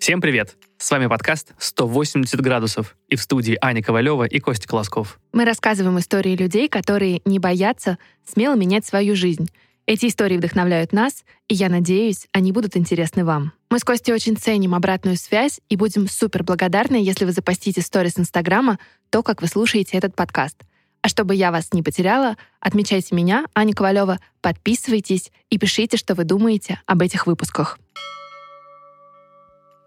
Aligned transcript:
Всем 0.00 0.22
привет! 0.22 0.56
С 0.78 0.90
вами 0.90 1.08
подкаст 1.08 1.52
«180 1.58 2.40
градусов» 2.40 2.96
и 3.08 3.16
в 3.16 3.20
студии 3.20 3.58
Аня 3.60 3.82
Ковалева 3.82 4.24
и 4.24 4.40
Костя 4.40 4.66
Колосков. 4.66 5.20
Мы 5.34 5.44
рассказываем 5.44 5.98
истории 5.98 6.34
людей, 6.34 6.70
которые 6.70 7.20
не 7.26 7.38
боятся 7.38 7.98
смело 8.24 8.54
менять 8.54 8.86
свою 8.86 9.14
жизнь. 9.14 9.50
Эти 9.84 10.06
истории 10.06 10.38
вдохновляют 10.38 10.94
нас, 10.94 11.22
и 11.48 11.54
я 11.54 11.68
надеюсь, 11.68 12.28
они 12.32 12.50
будут 12.50 12.78
интересны 12.78 13.26
вам. 13.26 13.52
Мы 13.68 13.78
с 13.78 13.84
Костей 13.84 14.14
очень 14.14 14.38
ценим 14.38 14.74
обратную 14.74 15.18
связь 15.18 15.60
и 15.68 15.76
будем 15.76 16.08
супер 16.08 16.44
благодарны, 16.44 16.96
если 16.96 17.26
вы 17.26 17.32
запостите 17.32 17.82
сторис 17.82 18.18
Инстаграма 18.18 18.78
то, 19.10 19.22
как 19.22 19.42
вы 19.42 19.48
слушаете 19.48 19.98
этот 19.98 20.16
подкаст. 20.16 20.56
А 21.02 21.08
чтобы 21.08 21.34
я 21.34 21.52
вас 21.52 21.74
не 21.74 21.82
потеряла, 21.82 22.38
отмечайте 22.58 23.14
меня, 23.14 23.44
Аня 23.54 23.74
Ковалева, 23.74 24.18
подписывайтесь 24.40 25.30
и 25.50 25.58
пишите, 25.58 25.98
что 25.98 26.14
вы 26.14 26.24
думаете 26.24 26.80
об 26.86 27.02
этих 27.02 27.26
выпусках. 27.26 27.78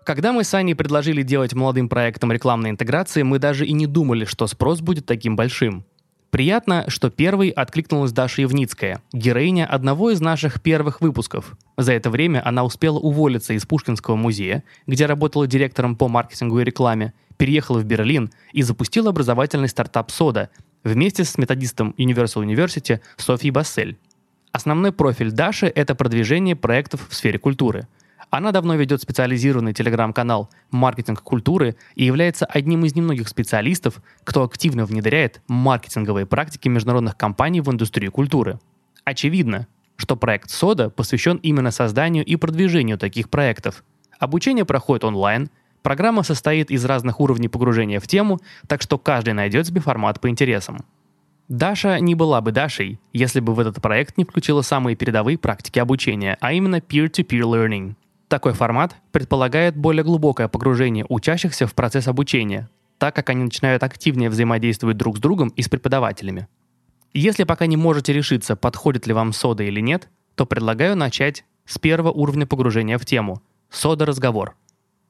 Когда 0.05 0.33
мы 0.33 0.43
с 0.43 0.53
Аней 0.53 0.75
предложили 0.75 1.23
делать 1.23 1.53
молодым 1.53 1.87
проектам 1.87 2.31
рекламной 2.31 2.71
интеграции, 2.71 3.21
мы 3.23 3.39
даже 3.39 3.65
и 3.65 3.71
не 3.71 3.87
думали, 3.87 4.25
что 4.25 4.47
спрос 4.47 4.81
будет 4.81 5.05
таким 5.05 5.37
большим. 5.37 5.85
Приятно, 6.29 6.85
что 6.89 7.09
первой 7.09 7.49
откликнулась 7.49 8.11
Даша 8.11 8.41
Евницкая, 8.41 9.01
героиня 9.13 9.65
одного 9.65 10.11
из 10.11 10.19
наших 10.19 10.61
первых 10.61 10.99
выпусков. 10.99 11.55
За 11.77 11.93
это 11.93 12.09
время 12.09 12.45
она 12.45 12.65
успела 12.65 12.97
уволиться 12.97 13.53
из 13.53 13.65
Пушкинского 13.65 14.15
музея, 14.17 14.63
где 14.87 15.05
работала 15.05 15.47
директором 15.47 15.95
по 15.95 16.09
маркетингу 16.09 16.59
и 16.59 16.63
рекламе, 16.65 17.13
переехала 17.37 17.79
в 17.79 17.85
Берлин 17.85 18.31
и 18.51 18.61
запустила 18.61 19.11
образовательный 19.11 19.69
стартап 19.69 20.11
«Сода» 20.11 20.49
вместе 20.83 21.23
с 21.23 21.37
методистом 21.37 21.95
Universal 21.97 22.45
University 22.45 22.99
Софьей 23.15 23.51
Бассель. 23.51 23.97
Основной 24.51 24.91
профиль 24.91 25.31
Даши– 25.31 25.67
это 25.75 25.95
продвижение 25.95 26.57
проектов 26.57 27.07
в 27.07 27.15
сфере 27.15 27.39
культуры– 27.39 27.87
она 28.33 28.51
давно 28.51 28.73
ведет 28.73 28.99
специализированный 28.99 29.73
телеграм-канал 29.73 30.49
«Маркетинг 30.71 31.21
культуры» 31.21 31.75
и 31.93 32.03
является 32.03 32.47
одним 32.47 32.83
из 32.83 32.95
немногих 32.95 33.27
специалистов, 33.27 34.01
кто 34.23 34.41
активно 34.41 34.85
внедряет 34.85 35.43
маркетинговые 35.47 36.25
практики 36.25 36.67
международных 36.67 37.15
компаний 37.15 37.61
в 37.61 37.69
индустрию 37.69 38.11
культуры. 38.11 38.59
Очевидно, 39.05 39.67
что 39.97 40.15
проект 40.15 40.49
«Сода» 40.49 40.89
посвящен 40.89 41.37
именно 41.43 41.69
созданию 41.69 42.25
и 42.25 42.35
продвижению 42.35 42.97
таких 42.97 43.29
проектов. 43.29 43.83
Обучение 44.17 44.65
проходит 44.65 45.03
онлайн, 45.03 45.51
программа 45.83 46.23
состоит 46.23 46.71
из 46.71 46.83
разных 46.85 47.19
уровней 47.19 47.49
погружения 47.49 47.99
в 47.99 48.07
тему, 48.07 48.39
так 48.67 48.81
что 48.81 48.97
каждый 48.97 49.35
найдет 49.35 49.67
себе 49.67 49.79
формат 49.79 50.19
по 50.19 50.27
интересам. 50.27 50.83
Даша 51.49 51.99
не 51.99 52.15
была 52.15 52.41
бы 52.41 52.51
Дашей, 52.51 52.99
если 53.11 53.41
бы 53.41 53.53
в 53.53 53.59
этот 53.59 53.79
проект 53.79 54.17
не 54.17 54.23
включила 54.23 54.63
самые 54.63 54.95
передовые 54.95 55.37
практики 55.37 55.77
обучения, 55.77 56.35
а 56.41 56.51
именно 56.51 56.77
peer-to-peer 56.77 57.43
learning– 57.43 57.93
такой 58.27 58.53
формат 58.53 58.95
предполагает 59.11 59.75
более 59.75 60.03
глубокое 60.03 60.47
погружение 60.47 61.05
учащихся 61.07 61.67
в 61.67 61.73
процесс 61.73 62.07
обучения, 62.07 62.69
так 62.97 63.15
как 63.15 63.29
они 63.29 63.43
начинают 63.43 63.83
активнее 63.83 64.29
взаимодействовать 64.29 64.97
друг 64.97 65.17
с 65.17 65.19
другом 65.19 65.49
и 65.49 65.61
с 65.61 65.69
преподавателями. 65.69 66.47
Если 67.13 67.43
пока 67.43 67.67
не 67.67 67.77
можете 67.77 68.11
решиться, 68.11 68.55
подходит 68.55 69.05
ли 69.05 69.13
вам 69.13 69.33
сода 69.33 69.63
или 69.63 69.79
нет, 69.79 70.09
то 70.35 70.45
предлагаю 70.45 70.95
начать 70.95 71.45
с 71.65 71.77
первого 71.77 72.11
уровня 72.11 72.47
погружения 72.47 72.97
в 72.97 73.05
тему– 73.05 73.41
сода-разговор. 73.69 74.55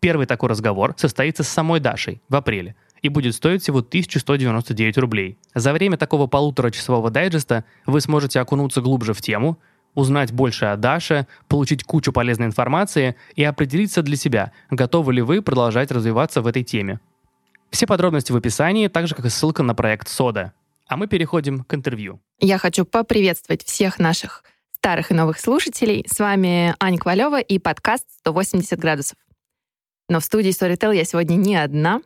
Первый 0.01 0.25
такой 0.25 0.49
разговор 0.49 0.93
состоится 0.97 1.43
с 1.43 1.47
самой 1.47 1.79
Дашей 1.79 2.21
в 2.27 2.35
апреле 2.35 2.75
и 3.01 3.09
будет 3.09 3.35
стоить 3.35 3.63
всего 3.63 3.79
1199 3.79 4.97
рублей. 4.97 5.37
За 5.55 5.71
время 5.71 5.97
такого 5.97 6.27
полуторачасового 6.27 7.09
дайджеста 7.09 7.63
вы 7.85 8.01
сможете 8.01 8.41
окунуться 8.41 8.81
глубже 8.81 9.13
в 9.13 9.21
тему– 9.21 9.59
узнать 9.95 10.31
больше 10.31 10.65
о 10.65 10.77
Даше, 10.77 11.27
получить 11.47 11.83
кучу 11.83 12.11
полезной 12.11 12.47
информации 12.47 13.15
и 13.35 13.43
определиться 13.43 14.01
для 14.01 14.15
себя, 14.15 14.51
готовы 14.69 15.13
ли 15.13 15.21
вы 15.21 15.41
продолжать 15.41 15.91
развиваться 15.91 16.41
в 16.41 16.47
этой 16.47 16.63
теме. 16.63 16.99
Все 17.69 17.87
подробности 17.87 18.31
в 18.31 18.35
описании, 18.35 18.87
так 18.87 19.07
же 19.07 19.15
как 19.15 19.25
и 19.25 19.29
ссылка 19.29 19.63
на 19.63 19.73
проект 19.73 20.07
Сода. 20.07 20.53
А 20.87 20.97
мы 20.97 21.07
переходим 21.07 21.63
к 21.63 21.73
интервью. 21.73 22.19
Я 22.39 22.57
хочу 22.57 22.85
поприветствовать 22.85 23.63
всех 23.63 23.99
наших 23.99 24.43
старых 24.75 25.11
и 25.11 25.13
новых 25.13 25.39
слушателей. 25.39 26.05
С 26.07 26.19
вами 26.19 26.75
Аня 26.79 26.97
Ковалева 26.97 27.39
и 27.39 27.57
подкаст 27.57 28.05
«180 28.25 28.75
градусов». 28.75 29.17
Но 30.09 30.19
в 30.19 30.25
студии 30.25 30.49
Storytel 30.51 30.95
я 30.95 31.05
сегодня 31.05 31.35
не 31.35 31.55
одна. 31.55 32.01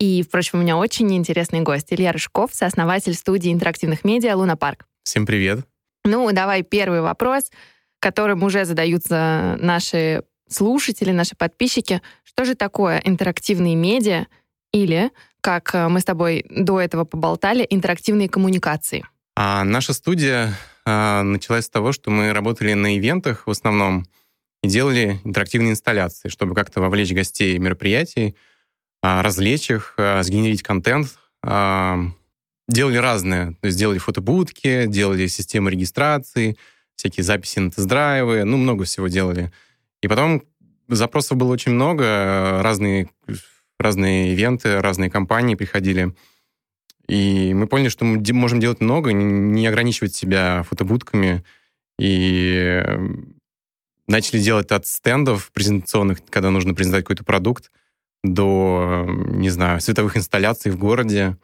И, 0.00 0.22
впрочем, 0.22 0.58
у 0.58 0.62
меня 0.62 0.76
очень 0.76 1.14
интересный 1.14 1.60
гость. 1.60 1.92
Илья 1.92 2.10
Рыжков, 2.10 2.52
сооснователь 2.52 3.14
студии 3.14 3.52
интерактивных 3.52 4.04
медиа 4.04 4.34
«Луна 4.36 4.56
Парк». 4.56 4.86
Всем 5.04 5.24
привет. 5.24 5.69
Ну, 6.04 6.30
давай 6.32 6.62
первый 6.62 7.00
вопрос, 7.00 7.50
которым 7.98 8.42
уже 8.42 8.64
задаются 8.64 9.56
наши 9.60 10.22
слушатели, 10.48 11.12
наши 11.12 11.36
подписчики. 11.36 12.02
Что 12.24 12.44
же 12.44 12.54
такое 12.54 13.00
интерактивные 13.04 13.76
медиа 13.76 14.26
или, 14.72 15.10
как 15.40 15.74
э, 15.74 15.88
мы 15.88 16.00
с 16.00 16.04
тобой 16.04 16.44
до 16.50 16.80
этого 16.80 17.04
поболтали, 17.04 17.66
интерактивные 17.68 18.28
коммуникации? 18.28 19.04
А 19.36 19.64
наша 19.64 19.92
студия 19.92 20.54
а, 20.84 21.22
началась 21.22 21.66
с 21.66 21.70
того, 21.70 21.92
что 21.92 22.10
мы 22.10 22.32
работали 22.32 22.74
на 22.74 22.96
ивентах 22.96 23.46
в 23.46 23.50
основном 23.50 24.06
и 24.62 24.68
делали 24.68 25.20
интерактивные 25.24 25.72
инсталляции, 25.72 26.28
чтобы 26.28 26.54
как-то 26.54 26.80
вовлечь 26.80 27.12
гостей 27.12 27.56
мероприятий, 27.58 28.36
а, 29.02 29.22
развлечь 29.22 29.70
их, 29.70 29.94
а, 29.96 30.22
сгенерить 30.22 30.62
контент, 30.62 31.16
а, 31.42 31.98
делали 32.70 32.96
разное. 32.96 33.52
То 33.60 33.66
есть 33.66 33.78
делали 33.78 33.98
фотобудки, 33.98 34.86
делали 34.86 35.26
системы 35.26 35.70
регистрации, 35.70 36.56
всякие 36.96 37.24
записи 37.24 37.58
на 37.58 37.70
тест-драйвы, 37.70 38.44
ну, 38.44 38.56
много 38.56 38.84
всего 38.84 39.08
делали. 39.08 39.52
И 40.02 40.08
потом 40.08 40.42
запросов 40.88 41.36
было 41.36 41.52
очень 41.52 41.72
много, 41.72 42.60
разные, 42.62 43.10
разные 43.78 44.32
ивенты, 44.32 44.80
разные 44.80 45.10
компании 45.10 45.54
приходили. 45.54 46.14
И 47.08 47.54
мы 47.54 47.66
поняли, 47.66 47.88
что 47.88 48.04
мы 48.04 48.22
можем 48.32 48.60
делать 48.60 48.80
много, 48.80 49.12
не 49.12 49.66
ограничивать 49.66 50.14
себя 50.14 50.62
фотобудками. 50.68 51.44
И 51.98 52.82
начали 54.06 54.40
делать 54.40 54.70
от 54.70 54.86
стендов 54.86 55.50
презентационных, 55.52 56.18
когда 56.30 56.50
нужно 56.50 56.74
презентовать 56.74 57.04
какой-то 57.04 57.24
продукт, 57.24 57.70
до, 58.22 59.06
не 59.08 59.50
знаю, 59.50 59.80
световых 59.80 60.16
инсталляций 60.16 60.70
в 60.70 60.78
городе. 60.78 61.36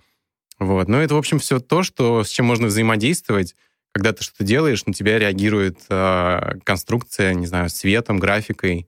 Вот. 0.58 0.88
Но 0.88 1.00
это, 1.00 1.14
в 1.14 1.18
общем, 1.18 1.38
все 1.38 1.60
то, 1.60 1.82
что, 1.82 2.24
с 2.24 2.28
чем 2.28 2.46
можно 2.46 2.66
взаимодействовать. 2.66 3.54
Когда 3.92 4.12
ты 4.12 4.22
что-то 4.22 4.44
делаешь, 4.44 4.84
на 4.84 4.92
тебя 4.92 5.18
реагирует 5.18 5.80
э, 5.88 6.58
конструкция, 6.64 7.34
не 7.34 7.46
знаю, 7.46 7.70
светом, 7.70 8.18
графикой, 8.18 8.86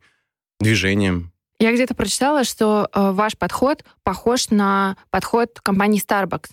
движением. 0.60 1.32
Я 1.58 1.72
где-то 1.72 1.94
прочитала, 1.94 2.44
что 2.44 2.88
э, 2.92 3.10
ваш 3.12 3.36
подход 3.36 3.84
похож 4.02 4.50
на 4.50 4.96
подход 5.10 5.60
компании 5.60 6.02
Starbucks. 6.02 6.50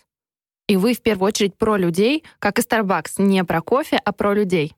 И 0.67 0.77
вы 0.77 0.93
в 0.93 1.01
первую 1.01 1.27
очередь 1.27 1.55
про 1.57 1.77
людей, 1.77 2.23
как 2.39 2.57
и 2.57 2.61
Starbucks, 2.61 3.13
не 3.17 3.43
про 3.43 3.61
кофе, 3.61 3.99
а 4.03 4.11
про 4.13 4.33
людей. 4.33 4.73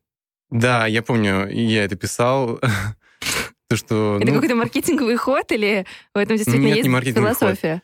Да, 0.50 0.86
я 0.86 1.02
помню, 1.02 1.48
я 1.50 1.84
это 1.86 1.96
писал. 1.96 2.60
То, 3.70 3.76
что, 3.76 4.18
это 4.22 4.28
ну... 4.28 4.36
какой-то 4.36 4.56
маркетинговый 4.56 5.18
ход 5.18 5.52
или 5.52 5.86
в 6.14 6.18
этом 6.18 6.38
действительно 6.38 6.68
Нет, 6.68 6.78
есть 6.86 6.90
не 6.90 7.12
философия? 7.12 7.82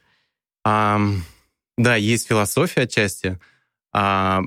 Um, 0.65 1.17
да, 1.77 1.95
есть 1.95 2.27
философия 2.27 2.81
отчасти. 2.81 3.39
А, 3.93 4.41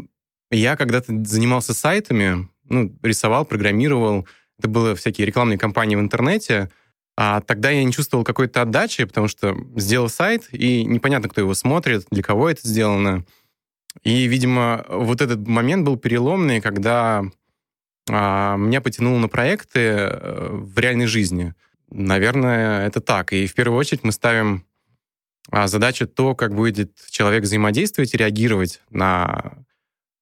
я 0.51 0.77
когда-то 0.77 1.25
занимался 1.25 1.75
сайтами, 1.75 2.49
ну, 2.69 2.97
рисовал, 3.03 3.45
программировал. 3.45 4.27
Это 4.59 4.69
было 4.69 4.95
всякие 4.95 5.27
рекламные 5.27 5.59
кампании 5.59 5.97
в 5.97 6.01
интернете. 6.01 6.71
А 7.17 7.41
тогда 7.41 7.71
я 7.71 7.83
не 7.83 7.93
чувствовал 7.93 8.25
какой-то 8.25 8.63
отдачи, 8.63 9.05
потому 9.05 9.27
что 9.27 9.57
сделал 9.75 10.09
сайт, 10.09 10.49
и 10.53 10.85
непонятно, 10.85 11.29
кто 11.29 11.41
его 11.41 11.55
смотрит, 11.55 12.07
для 12.11 12.23
кого 12.23 12.51
это 12.51 12.67
сделано. 12.67 13.25
И, 14.03 14.27
видимо, 14.27 14.85
вот 14.89 15.23
этот 15.23 15.47
момент 15.49 15.85
был 15.85 15.97
переломный, 15.97 16.61
когда 16.61 17.25
а, 18.09 18.57
меня 18.57 18.81
потянуло 18.81 19.19
на 19.19 19.29
проекты 19.29 19.81
э, 19.81 20.49
в 20.53 20.79
реальной 20.79 21.07
жизни. 21.07 21.55
Наверное, 21.91 22.87
это 22.87 23.01
так. 23.01 23.33
И 23.33 23.47
в 23.47 23.55
первую 23.55 23.79
очередь 23.79 24.05
мы 24.05 24.13
ставим 24.13 24.65
а 25.51 25.67
задача 25.69 26.07
то, 26.07 26.35
как 26.35 26.55
будет 26.55 26.93
человек 27.11 27.45
взаимодействовать 27.45 28.15
и 28.15 28.17
реагировать 28.17 28.81
на 28.91 29.65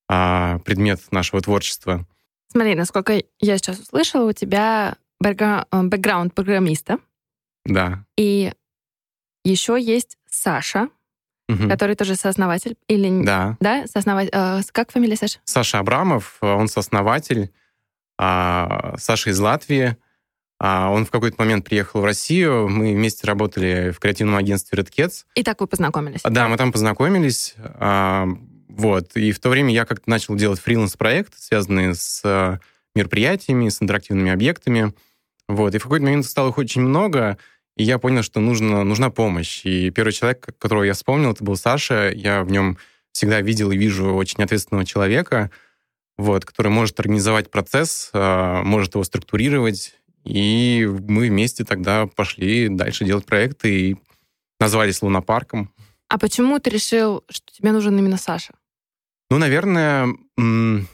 а, 0.09 0.59
предмет 0.61 1.01
нашего 1.11 1.41
творчества. 1.41 2.07
Смотри, 2.49 2.75
насколько 2.75 3.23
я 3.41 3.59
сейчас 3.59 3.81
услышала, 3.81 4.29
у 4.29 4.33
тебя 4.33 4.97
э, 5.21 5.33
бэкграунд 5.83 6.35
программиста. 6.35 6.99
Да. 7.65 8.05
И 8.17 8.53
еще 9.45 9.81
есть 9.81 10.19
Саша, 10.29 10.89
угу. 11.49 11.69
который 11.69 11.97
тоже 11.97 12.15
сооснователь. 12.15 12.77
Или... 12.87 13.25
Да. 13.25 13.57
Да, 13.61 13.87
сооснователь. 13.87 14.31
Э, 14.33 14.61
как 14.73 14.93
фамилия 14.93 15.17
Саша? 15.17 15.41
Саша 15.45 15.79
Абрамов, 15.79 16.39
он 16.41 16.69
сооснователь. 16.69 17.51
А, 18.19 18.95
Саша 18.99 19.31
из 19.31 19.41
Латвии. 19.41 19.97
А 20.61 20.91
он 20.91 21.05
в 21.05 21.11
какой-то 21.11 21.37
момент 21.39 21.65
приехал 21.65 22.01
в 22.01 22.05
Россию, 22.05 22.69
мы 22.69 22.93
вместе 22.93 23.27
работали 23.27 23.91
в 23.91 23.99
креативном 23.99 24.37
агентстве 24.37 24.79
Red 24.79 24.91
Cats. 24.97 25.25
И 25.35 25.43
так 25.43 25.61
вы 25.61 25.67
познакомились? 25.67 26.21
Да, 26.25 26.49
мы 26.49 26.57
там 26.57 26.73
познакомились. 26.73 27.55
А, 27.59 28.29
вот. 28.69 29.17
И 29.17 29.33
в 29.33 29.41
то 29.41 29.51
время 29.51 29.73
я 29.73 29.85
как-то 29.85 30.09
начал 30.09 30.37
делать 30.37 30.61
фриланс-проект, 30.61 31.39
связанный 31.39 31.95
с 31.95 32.23
а, 32.25 32.61
мероприятиями, 32.95 33.69
с 33.69 33.83
интерактивными 33.83 34.31
объектами. 34.31 34.95
Вот. 35.49 35.75
И 35.75 35.79
в 35.79 35.83
какой-то 35.83 36.05
момент 36.05 36.25
стало 36.25 36.51
их 36.51 36.59
очень 36.59 36.83
много, 36.83 37.37
и 37.77 37.83
я 37.83 37.99
понял, 37.99 38.23
что 38.23 38.41
нужно, 38.41 38.85
нужна 38.85 39.11
помощь. 39.11 39.63
И 39.65 39.91
первый 39.91 40.13
человек, 40.13 40.55
которого 40.59 40.85
я 40.85 40.95
вспомнил, 40.95 41.33
это 41.33 41.43
был 41.43 41.57
Саша. 41.57 42.11
Я 42.15 42.45
в 42.45 42.51
нем 42.51 42.79
всегда 43.13 43.41
видел 43.41 43.71
и 43.71 43.77
вижу 43.77 44.15
очень 44.15 44.43
ответственного 44.43 44.87
человека, 44.87 45.51
вот, 46.17 46.45
который 46.45 46.69
может 46.69 46.99
организовать 47.01 47.51
процесс, 47.51 48.11
а, 48.13 48.63
может 48.63 48.95
его 48.95 49.05
структурировать. 49.05 49.95
И 50.25 50.87
мы 50.87 51.29
вместе 51.29 51.65
тогда 51.65 52.07
пошли 52.07 52.69
дальше 52.69 53.05
делать 53.05 53.27
проекты 53.27 53.91
и 53.91 53.97
назвались 54.59 55.03
Лунопарком. 55.03 55.73
А 56.09 56.19
почему 56.19 56.59
ты 56.59 56.71
решил, 56.71 57.25
что 57.29 57.53
тебе 57.53 57.73
нужен 57.73 57.99
именно 57.99 58.17
Саша? 58.17 58.55
Ну, 59.31 59.39
наверное, 59.39 60.09
мне 60.37 60.87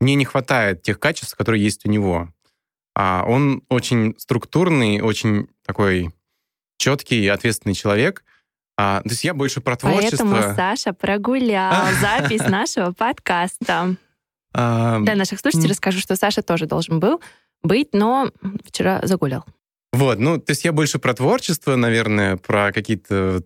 не 0.00 0.24
хватает 0.24 0.82
тех 0.82 1.00
качеств, 1.00 1.36
которые 1.36 1.62
есть 1.62 1.86
у 1.86 1.90
него. 1.90 2.28
А 2.96 3.24
он 3.26 3.62
очень 3.68 4.14
структурный, 4.18 5.00
очень 5.00 5.48
такой 5.66 6.12
четкий 6.78 7.24
и 7.24 7.28
ответственный 7.28 7.74
человек. 7.74 8.24
А, 8.76 9.02
то 9.02 9.08
есть 9.08 9.24
я 9.24 9.34
больше 9.34 9.60
про 9.60 9.76
творчество. 9.76 10.24
Поэтому 10.24 10.54
Саша 10.54 10.92
прогулял 10.92 11.86
запись 12.00 12.46
нашего 12.46 12.92
подкаста. 12.92 13.96
Для 14.52 15.16
наших 15.16 15.40
слушателей 15.40 15.70
расскажу, 15.70 15.98
что 15.98 16.14
Саша 16.14 16.42
тоже 16.42 16.66
должен 16.66 17.00
был 17.00 17.20
быть, 17.64 17.88
но 17.92 18.30
вчера 18.64 19.00
загулял. 19.02 19.44
Вот, 19.92 20.18
ну, 20.18 20.38
то 20.38 20.50
есть 20.50 20.64
я 20.64 20.72
больше 20.72 20.98
про 20.98 21.14
творчество, 21.14 21.76
наверное, 21.76 22.36
про 22.36 22.72
какие-то... 22.72 23.42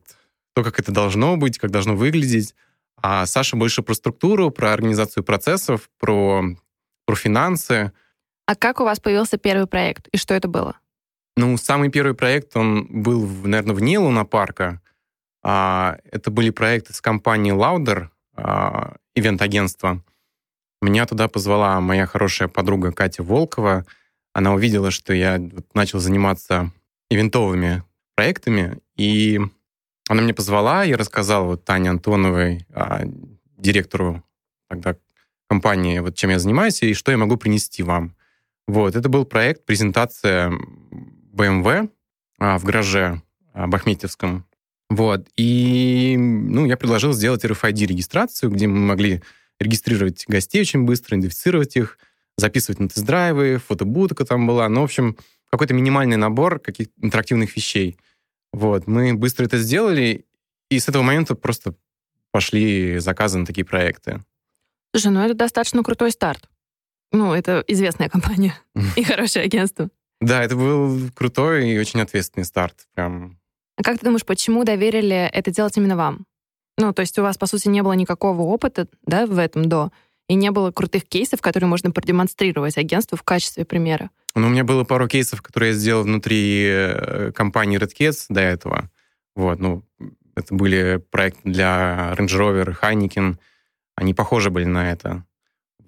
То, 0.55 0.65
как 0.65 0.81
это 0.81 0.93
должно 0.93 1.37
быть, 1.37 1.59
как 1.59 1.71
должно 1.71 1.95
выглядеть. 1.95 2.55
А 3.01 3.27
Саша 3.27 3.57
больше 3.57 3.83
про 3.83 3.95
структуру, 3.95 4.51
про 4.51 4.73
организацию 4.73 5.23
процессов, 5.23 5.89
про, 5.99 6.43
про 7.07 7.15
финансы. 7.15 7.93
А 8.47 8.57
как 8.57 8.81
у 8.81 8.85
вас 8.85 8.99
появился 8.99 9.39
первый 9.39 9.67
проект 9.67 10.09
и 10.09 10.17
что 10.17 10.35
это 10.35 10.49
было? 10.49 10.79
Ну, 11.37 11.57
самый 11.57 11.91
первый 11.91 12.15
проект, 12.15 12.57
он 12.57 12.87
был, 12.91 13.25
наверное, 13.45 13.77
вне 13.77 13.99
Лунопарка. 13.99 14.81
А, 15.45 15.99
это 16.11 16.33
были 16.33 16.51
проекты 16.51 16.93
с 16.93 17.01
компанией 17.01 17.55
Lauder, 17.55 18.09
а, 18.35 18.97
ивент-агентства. 19.15 20.03
Меня 20.81 21.07
туда 21.07 21.29
позвала 21.29 21.81
моя 21.81 22.07
хорошая 22.07 22.49
подруга 22.49 22.91
Катя 22.91 23.23
Волкова. 23.23 23.85
Она 24.33 24.55
увидела, 24.55 24.91
что 24.91 25.13
я 25.13 25.41
начал 25.75 25.99
заниматься 25.99 26.73
ивентовыми 27.11 27.83
проектами, 28.15 28.79
и 28.97 29.41
она 30.09 30.23
мне 30.23 30.35
позвала, 30.35 30.85
я 30.85 30.97
рассказал 30.97 31.47
вот 31.47 31.65
Тане 31.65 31.91
Антоновой, 31.91 32.67
а, 32.71 33.03
директору 33.57 34.23
тогда 34.69 34.97
компании, 35.49 35.99
вот 35.99 36.15
чем 36.15 36.31
я 36.31 36.39
занимаюсь 36.39 36.83
и 36.83 36.95
что 36.95 37.11
я 37.11 37.17
могу 37.19 37.37
принести 37.37 37.83
вам. 37.83 38.15
Вот, 38.67 38.97
это 38.97 39.09
был 39.09 39.25
проект, 39.25 39.65
презентация 39.65 40.53
BMW 41.33 41.91
а, 42.39 42.59
в 42.59 42.65
гараже 42.65 43.23
а, 43.53 43.67
Бахметьевском. 43.67 44.47
Вот, 44.91 45.29
и 45.37 46.17
ну, 46.19 46.67
я 46.67 46.77
предложил 46.77 47.13
сделать 47.13 47.45
RFID-регистрацию, 47.45 48.51
где 48.51 48.67
мы 48.67 48.79
могли 48.79 49.23
регистрировать 49.61 50.25
гостей 50.29 50.61
очень 50.61 50.85
быстро, 50.85 51.17
идентифицировать 51.17 51.77
их, 51.77 51.99
записывать 52.39 52.81
на 52.81 52.89
тест-драйвы, 52.89 53.59
фотобудка 53.59 54.25
там 54.25 54.47
была. 54.47 54.69
Ну, 54.69 54.81
в 54.81 54.85
общем, 54.85 55.17
какой-то 55.51 55.75
минимальный 55.75 56.17
набор 56.17 56.61
каких-то 56.61 56.93
интерактивных 57.03 57.55
вещей. 57.55 57.99
Вот, 58.53 58.87
мы 58.87 59.13
быстро 59.13 59.45
это 59.45 59.59
сделали, 59.59 60.25
и 60.71 60.79
с 60.79 60.89
этого 60.89 61.03
момента 61.03 61.35
просто 61.35 61.75
пошли 62.31 62.99
заказы 62.99 63.39
на 63.39 63.45
такие 63.45 63.65
проекты. 63.65 64.25
Слушай, 64.95 65.13
ну 65.13 65.21
это 65.21 65.35
достаточно 65.35 65.83
крутой 65.83 66.13
старт. 66.13 66.49
Ну, 67.13 67.35
это 67.35 67.65
известная 67.67 68.09
компания 68.09 68.55
и 68.97 69.03
хорошее 69.03 69.45
агентство. 69.45 69.91
Да, 70.21 70.43
это 70.43 70.57
был 70.57 71.11
крутой 71.15 71.71
и 71.71 71.79
очень 71.79 72.01
ответственный 72.01 72.45
старт. 72.45 72.87
Прям. 72.95 73.39
А 73.77 73.83
как 73.83 73.99
ты 73.99 74.05
думаешь, 74.05 74.25
почему 74.25 74.65
доверили 74.65 75.29
это 75.33 75.51
делать 75.51 75.77
именно 75.77 75.97
вам? 75.97 76.27
Ну, 76.77 76.93
то 76.93 77.01
есть 77.01 77.19
у 77.19 77.23
вас, 77.23 77.37
по 77.37 77.47
сути, 77.47 77.69
не 77.69 77.83
было 77.83 77.93
никакого 77.93 78.43
опыта 78.43 78.89
да, 79.05 79.27
в 79.27 79.39
этом 79.39 79.69
до, 79.69 79.91
и 80.29 80.35
не 80.35 80.51
было 80.51 80.71
крутых 80.71 81.05
кейсов, 81.05 81.41
которые 81.41 81.69
можно 81.69 81.91
продемонстрировать 81.91 82.77
агентству 82.79 83.17
в 83.17 83.23
качестве 83.23 83.65
примера. 83.65 84.11
Ну, 84.35 84.47
у 84.47 84.51
меня 84.51 84.65
было 84.65 84.85
пару 84.85 85.09
кейсов, 85.09 85.43
которые 85.43 85.71
я 85.71 85.77
сделал 85.77 86.05
внутри 86.05 86.67
э, 86.69 87.33
компании 87.35 87.81
Red 87.81 87.93
Cats 87.99 88.27
до 88.29 88.41
этого. 88.41 88.91
Вот, 89.35 89.59
ну, 89.59 89.85
это 90.37 90.55
были 90.55 91.03
проекты 91.11 91.41
для 91.45 92.15
Range 92.17 92.27
Rover, 92.27 92.77
Heineken. 92.81 93.37
Они 93.97 94.15
похожи 94.15 94.51
были 94.51 94.65
на 94.65 94.93
это. 94.93 95.25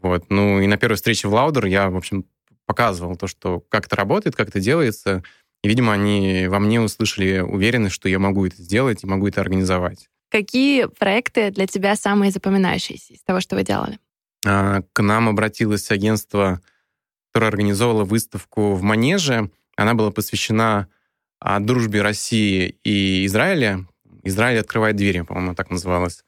Вот. 0.02 0.30
Ну 0.30 0.60
и 0.60 0.66
на 0.66 0.76
первой 0.76 0.96
встрече 0.96 1.28
в 1.28 1.34
Лаудер 1.34 1.66
я, 1.66 1.90
в 1.90 1.96
общем, 1.96 2.24
показывал 2.66 3.16
то, 3.16 3.26
что 3.26 3.60
как 3.68 3.86
это 3.86 3.96
работает, 3.96 4.34
как 4.34 4.48
это 4.48 4.58
делается. 4.58 5.22
И, 5.62 5.68
видимо, 5.68 5.92
они 5.92 6.46
во 6.48 6.58
мне 6.58 6.80
услышали 6.80 7.40
уверенность, 7.40 7.94
что 7.94 8.08
я 8.08 8.18
могу 8.18 8.46
это 8.46 8.60
сделать 8.62 9.04
и 9.04 9.06
могу 9.06 9.28
это 9.28 9.40
организовать. 9.40 10.08
Какие 10.30 10.86
проекты 10.86 11.50
для 11.50 11.66
тебя 11.66 11.96
самые 11.96 12.30
запоминающиеся 12.30 13.14
из 13.14 13.22
того, 13.22 13.40
что 13.40 13.56
вы 13.56 13.62
делали? 13.62 13.98
А, 14.46 14.82
к 14.92 15.02
нам 15.02 15.28
обратилось 15.28 15.90
агентство, 15.90 16.60
которое 17.32 17.48
организовало 17.48 18.04
выставку 18.04 18.74
в 18.74 18.82
Манеже. 18.82 19.50
Она 19.76 19.94
была 19.94 20.10
посвящена 20.10 20.88
а, 21.38 21.60
дружбе 21.60 22.02
России 22.02 22.78
и 22.84 23.26
Израиля. 23.26 23.86
Израиль 24.22 24.60
открывает 24.60 24.96
двери, 24.96 25.22
по-моему, 25.22 25.54
так 25.54 25.70
называлось. 25.70 26.24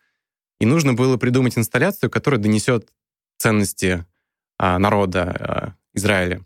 И 0.60 0.66
нужно 0.66 0.94
было 0.94 1.16
придумать 1.16 1.58
инсталляцию, 1.58 2.10
которая 2.10 2.40
донесет 2.40 2.88
ценности 3.38 4.06
а, 4.58 4.78
народа 4.78 5.22
а, 5.22 5.74
Израиля. 5.94 6.42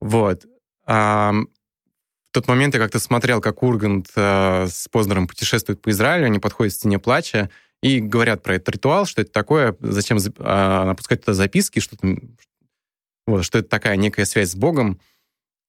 Вот. 0.00 0.46
А, 0.86 1.32
в 1.32 2.32
тот 2.32 2.46
момент 2.48 2.74
я 2.74 2.80
как-то 2.80 2.98
смотрел, 2.98 3.40
как 3.40 3.62
Ургант 3.62 4.08
а, 4.16 4.66
с 4.68 4.88
Познером 4.88 5.26
путешествует 5.26 5.80
по 5.82 5.90
Израилю, 5.90 6.26
они 6.26 6.38
подходят 6.38 6.72
к 6.72 6.76
стене 6.76 6.98
плача 6.98 7.50
и 7.84 8.00
говорят 8.00 8.42
про 8.42 8.54
этот 8.54 8.76
ритуал, 8.76 9.04
что 9.04 9.20
это 9.20 9.30
такое, 9.30 9.76
зачем 9.80 10.16
а, 10.38 10.86
напускать 10.86 11.20
туда 11.20 11.34
записки, 11.34 11.80
что, 11.80 11.98
вот, 13.26 13.44
что 13.44 13.58
это 13.58 13.68
такая 13.68 13.96
некая 13.96 14.24
связь 14.24 14.52
с 14.52 14.56
Богом. 14.56 14.98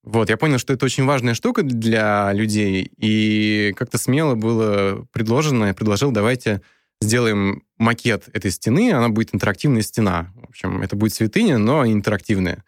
Вот, 0.01 0.29
я 0.29 0.37
понял, 0.37 0.57
что 0.57 0.71
это 0.71 0.85
очень 0.85 1.03
важная 1.03 1.33
штука 1.33 1.61
для 1.61 2.31
людей, 2.31 2.89
и 2.95 3.73
как-то 3.75 3.97
смело 3.97 4.35
было 4.35 5.05
предложено, 5.11 5.65
я 5.65 5.73
предложил, 5.73 6.11
давайте 6.11 6.61
сделаем 7.01 7.63
макет 7.77 8.29
этой 8.31 8.51
стены, 8.51 8.93
она 8.93 9.09
будет 9.09 9.35
интерактивная 9.35 9.81
стена. 9.81 10.31
В 10.35 10.51
общем, 10.51 10.81
это 10.81 10.95
будет 10.95 11.13
святыня, 11.13 11.57
но 11.57 11.85
интерактивная. 11.85 12.63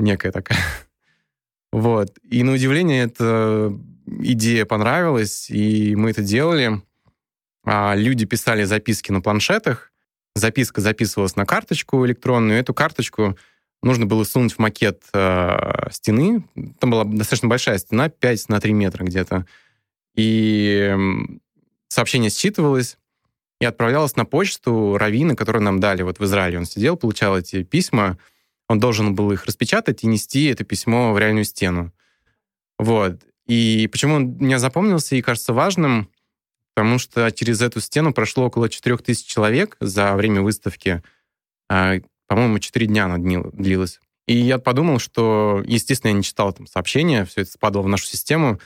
Некая 0.00 0.32
такая. 0.32 0.58
Вот. 1.72 2.18
И 2.28 2.42
на 2.42 2.54
удивление 2.54 3.04
эта 3.04 3.72
идея 4.04 4.64
понравилась, 4.64 5.48
и 5.48 5.94
мы 5.94 6.10
это 6.10 6.20
делали. 6.20 6.82
А 7.64 7.94
люди 7.94 8.24
писали 8.24 8.64
записки 8.64 9.12
на 9.12 9.20
планшетах, 9.20 9.92
записка 10.34 10.80
записывалась 10.80 11.36
на 11.36 11.46
карточку 11.46 12.04
электронную, 12.06 12.58
эту 12.58 12.74
карточку 12.74 13.36
нужно 13.82 14.06
было 14.06 14.24
сунуть 14.24 14.52
в 14.52 14.58
макет 14.58 15.02
э, 15.12 15.90
стены. 15.90 16.44
Там 16.78 16.90
была 16.90 17.04
достаточно 17.04 17.48
большая 17.48 17.78
стена, 17.78 18.08
5 18.08 18.48
на 18.48 18.60
3 18.60 18.72
метра 18.72 19.04
где-то. 19.04 19.46
И 20.14 20.94
сообщение 21.88 22.30
считывалось, 22.30 22.98
и 23.60 23.64
отправлялась 23.64 24.16
на 24.16 24.24
почту 24.24 24.96
Равина, 24.98 25.36
которую 25.36 25.62
нам 25.62 25.80
дали 25.80 26.02
вот 26.02 26.18
в 26.18 26.24
Израиле. 26.24 26.58
Он 26.58 26.64
сидел, 26.64 26.96
получал 26.96 27.38
эти 27.38 27.62
письма, 27.62 28.18
он 28.68 28.78
должен 28.78 29.14
был 29.14 29.32
их 29.32 29.44
распечатать 29.44 30.02
и 30.02 30.06
нести 30.06 30.46
это 30.46 30.64
письмо 30.64 31.12
в 31.12 31.18
реальную 31.18 31.44
стену. 31.44 31.92
Вот. 32.78 33.20
И 33.46 33.88
почему 33.90 34.14
он 34.14 34.36
меня 34.38 34.58
запомнился 34.58 35.16
и 35.16 35.22
кажется 35.22 35.52
важным, 35.52 36.08
потому 36.80 36.98
что 36.98 37.30
через 37.30 37.60
эту 37.60 37.78
стену 37.82 38.14
прошло 38.14 38.46
около 38.46 38.70
4000 38.70 39.28
человек 39.28 39.76
за 39.80 40.14
время 40.14 40.40
выставки. 40.40 41.02
А, 41.68 41.96
по-моему, 42.26 42.58
4 42.58 42.86
дня 42.86 43.04
она 43.04 43.18
длилась. 43.18 44.00
И 44.26 44.34
я 44.34 44.56
подумал, 44.58 44.98
что, 44.98 45.62
естественно, 45.66 46.12
я 46.12 46.16
не 46.16 46.22
читал 46.22 46.54
там 46.54 46.66
сообщения, 46.66 47.26
все 47.26 47.42
это 47.42 47.50
спадало 47.50 47.82
в 47.82 47.88
нашу 47.88 48.06
систему, 48.06 48.60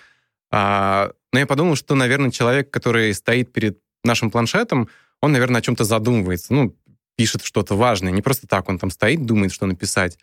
а, 0.52 1.11
но 1.33 1.40
я 1.40 1.47
подумал, 1.49 1.75
что, 1.75 1.97
наверное, 1.97 2.30
человек, 2.30 2.71
который 2.71 3.12
стоит 3.14 3.52
перед 3.52 3.80
нашим 4.04 4.30
планшетом, 4.30 4.88
он, 5.21 5.33
наверное, 5.33 5.59
о 5.59 5.62
чем-то 5.62 5.83
задумывается, 5.83 6.54
ну, 6.54 6.76
пишет 7.16 7.42
что-то 7.42 7.75
важное. 7.75 8.12
Не 8.12 8.23
просто 8.23 8.47
так 8.47 8.68
он 8.68 8.78
там 8.78 8.92
стоит, 8.92 9.26
думает, 9.26 9.52
что 9.52 9.66
написать. 9.66 10.21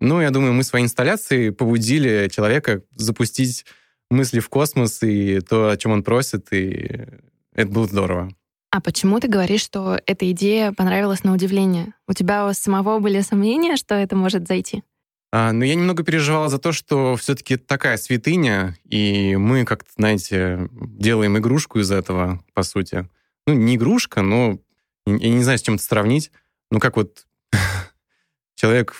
Ну, 0.00 0.20
я 0.20 0.28
думаю, 0.28 0.52
мы 0.52 0.64
своей 0.64 0.84
инсталляции 0.84 1.48
побудили 1.48 2.28
человека 2.30 2.82
запустить 2.94 3.64
мысли 4.12 4.40
в 4.40 4.48
космос 4.48 5.02
и 5.02 5.40
то, 5.40 5.70
о 5.70 5.76
чем 5.76 5.92
он 5.92 6.02
просит, 6.02 6.52
и 6.52 7.06
это 7.54 7.70
было 7.70 7.86
здорово. 7.86 8.30
А 8.70 8.80
почему 8.80 9.20
ты 9.20 9.28
говоришь, 9.28 9.60
что 9.60 10.00
эта 10.06 10.30
идея 10.30 10.72
понравилась 10.72 11.24
на 11.24 11.34
удивление? 11.34 11.94
У 12.08 12.14
тебя 12.14 12.46
у 12.46 12.52
самого 12.54 13.00
были 13.00 13.20
сомнения, 13.20 13.76
что 13.76 13.94
это 13.94 14.16
может 14.16 14.48
зайти? 14.48 14.82
А, 15.30 15.52
ну, 15.52 15.64
я 15.64 15.74
немного 15.74 16.04
переживала 16.04 16.48
за 16.48 16.58
то, 16.58 16.72
что 16.72 17.16
все-таки 17.16 17.56
такая 17.56 17.96
святыня, 17.96 18.76
и 18.84 19.36
мы 19.36 19.64
как-то, 19.64 19.90
знаете, 19.96 20.68
делаем 20.72 21.38
игрушку 21.38 21.80
из 21.80 21.90
этого, 21.90 22.42
по 22.54 22.62
сути. 22.62 23.08
Ну, 23.46 23.54
не 23.54 23.76
игрушка, 23.76 24.22
но 24.22 24.58
я 25.06 25.30
не 25.30 25.42
знаю, 25.42 25.58
с 25.58 25.62
чем 25.62 25.74
это 25.74 25.84
сравнить. 25.84 26.30
Ну, 26.70 26.80
как 26.80 26.96
вот 26.96 27.26
человек 28.56 28.94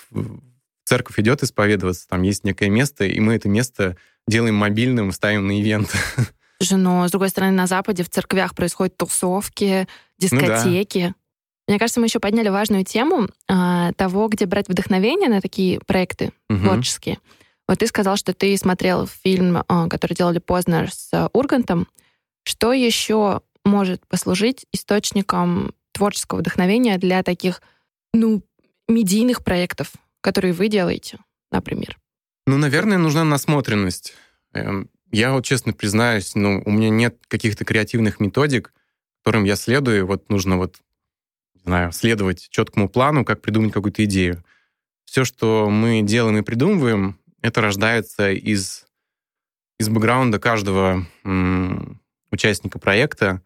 церковь 0.85 1.19
идет 1.19 1.43
исповедоваться, 1.43 2.07
там 2.07 2.21
есть 2.23 2.43
некое 2.43 2.69
место, 2.69 3.05
и 3.05 3.19
мы 3.19 3.35
это 3.35 3.49
место 3.49 3.97
делаем 4.27 4.55
мобильным, 4.55 5.11
ставим 5.11 5.47
на 5.47 5.59
ивент. 5.59 5.89
Слушай, 6.59 6.77
но, 6.77 7.07
с 7.07 7.11
другой 7.11 7.29
стороны, 7.29 7.53
на 7.53 7.67
Западе 7.67 8.03
в 8.03 8.09
церквях 8.09 8.55
происходят 8.55 8.95
тусовки, 8.95 9.87
дискотеки. 10.17 10.99
Ну, 10.99 11.07
да. 11.09 11.15
Мне 11.67 11.79
кажется, 11.79 11.99
мы 11.99 12.07
еще 12.07 12.19
подняли 12.19 12.49
важную 12.49 12.83
тему 12.83 13.27
э, 13.47 13.91
того, 13.95 14.27
где 14.27 14.45
брать 14.45 14.67
вдохновение 14.67 15.29
на 15.29 15.41
такие 15.41 15.79
проекты 15.79 16.31
угу. 16.49 16.59
творческие. 16.59 17.19
Вот 17.67 17.79
ты 17.79 17.87
сказал, 17.87 18.17
что 18.17 18.33
ты 18.33 18.55
смотрел 18.57 19.07
фильм, 19.07 19.57
э, 19.57 19.63
который 19.89 20.13
делали 20.13 20.39
Познер 20.39 20.91
с 20.91 21.09
э, 21.13 21.29
Ургантом. 21.33 21.87
Что 22.43 22.73
еще 22.73 23.41
может 23.63 24.05
послужить 24.07 24.65
источником 24.73 25.73
творческого 25.93 26.39
вдохновения 26.39 26.97
для 26.97 27.23
таких, 27.23 27.61
ну, 28.13 28.41
медийных 28.89 29.43
проектов, 29.43 29.93
которые 30.23 30.53
вы 30.53 30.69
делаете, 30.69 31.19
например? 31.51 31.99
Ну, 32.47 32.57
наверное, 32.57 32.97
нужна 32.97 33.23
насмотренность. 33.23 34.15
Эм, 34.53 34.89
я 35.11 35.33
вот 35.33 35.45
честно 35.45 35.73
признаюсь, 35.73 36.33
ну, 36.33 36.63
у 36.65 36.71
меня 36.71 36.89
нет 36.89 37.17
каких-то 37.27 37.65
креативных 37.65 38.19
методик, 38.19 38.73
которым 39.21 39.43
я 39.43 39.55
следую. 39.55 40.07
Вот 40.07 40.29
нужно 40.29 40.57
вот, 40.57 40.77
не 41.53 41.61
знаю, 41.61 41.91
следовать 41.91 42.47
четкому 42.49 42.89
плану, 42.89 43.23
как 43.25 43.41
придумать 43.41 43.73
какую-то 43.73 44.03
идею. 44.05 44.43
Все, 45.05 45.25
что 45.25 45.69
мы 45.69 46.01
делаем 46.01 46.37
и 46.37 46.41
придумываем, 46.41 47.19
это 47.41 47.61
рождается 47.61 48.31
из, 48.31 48.85
из 49.77 49.89
бэкграунда 49.89 50.39
каждого 50.39 51.05
м, 51.23 52.01
участника 52.31 52.79
проекта, 52.79 53.41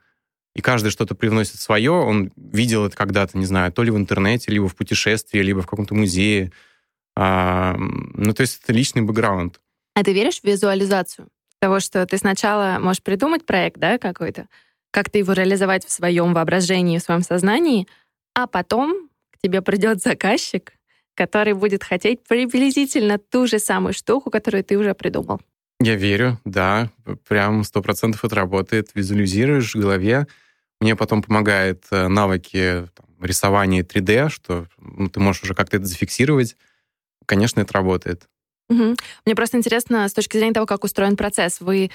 и 0.57 0.61
каждый 0.61 0.89
что-то 0.89 1.15
привносит 1.15 1.59
свое, 1.59 1.91
он 1.91 2.31
видел 2.35 2.85
это 2.85 2.97
когда-то, 2.97 3.37
не 3.37 3.45
знаю, 3.45 3.71
то 3.71 3.83
ли 3.83 3.91
в 3.91 3.97
интернете, 3.97 4.51
либо 4.51 4.67
в 4.67 4.75
путешествии, 4.75 5.39
либо 5.39 5.61
в 5.61 5.67
каком-то 5.67 5.95
музее. 5.95 6.51
А, 7.15 7.75
ну, 7.77 8.33
то 8.33 8.41
есть 8.41 8.59
это 8.63 8.73
личный 8.73 9.03
бэкграунд. 9.03 9.61
А 9.95 10.03
ты 10.03 10.13
веришь 10.13 10.41
в 10.41 10.43
визуализацию? 10.43 11.29
того, 11.59 11.79
что 11.79 12.05
ты 12.05 12.17
сначала 12.17 12.77
можешь 12.79 13.01
придумать 13.01 13.45
проект, 13.45 13.77
да, 13.77 13.97
какой-то, 13.97 14.47
как 14.91 15.09
ты 15.09 15.19
его 15.19 15.33
реализовать 15.33 15.85
в 15.85 15.91
своем 15.91 16.33
воображении, 16.33 16.97
в 16.97 17.01
своем 17.01 17.21
сознании, 17.21 17.87
а 18.33 18.47
потом 18.47 19.09
к 19.31 19.39
тебе 19.41 19.61
придет 19.61 20.01
заказчик, 20.01 20.73
который 21.15 21.53
будет 21.53 21.83
хотеть 21.83 22.23
приблизительно 22.23 23.17
ту 23.17 23.47
же 23.47 23.59
самую 23.59 23.93
штуку, 23.93 24.29
которую 24.29 24.63
ты 24.63 24.77
уже 24.77 24.93
придумал. 24.93 25.41
Я 25.79 25.95
верю, 25.95 26.39
да, 26.45 26.89
прям 27.27 27.63
сто 27.63 27.81
процентов 27.81 28.23
это 28.25 28.35
работает. 28.35 28.89
Визуализируешь 28.95 29.75
в 29.75 29.79
голове. 29.79 30.27
Мне 30.79 30.96
потом 30.96 31.24
помогает 31.24 31.86
э, 31.91 32.07
навыки 32.07 32.88
там, 32.93 33.05
рисования 33.22 33.84
3D, 33.84 34.29
что 34.29 34.67
ну, 34.77 35.10
ты 35.10 35.19
можешь 35.19 35.43
уже 35.43 35.53
как-то 35.53 35.77
это 35.77 35.86
зафиксировать. 35.86 36.55
Конечно, 37.25 37.62
это 37.62 37.74
работает. 37.74 38.27
Угу. 38.69 38.96
Мне 39.25 39.36
просто 39.36 39.57
интересно 39.57 40.07
с 40.07 40.13
точки 40.13 40.38
зрения 40.38 40.53
того, 40.53 40.65
как 40.65 40.84
устроен 40.84 41.17
процесс. 41.17 41.62
Вы 41.62 41.89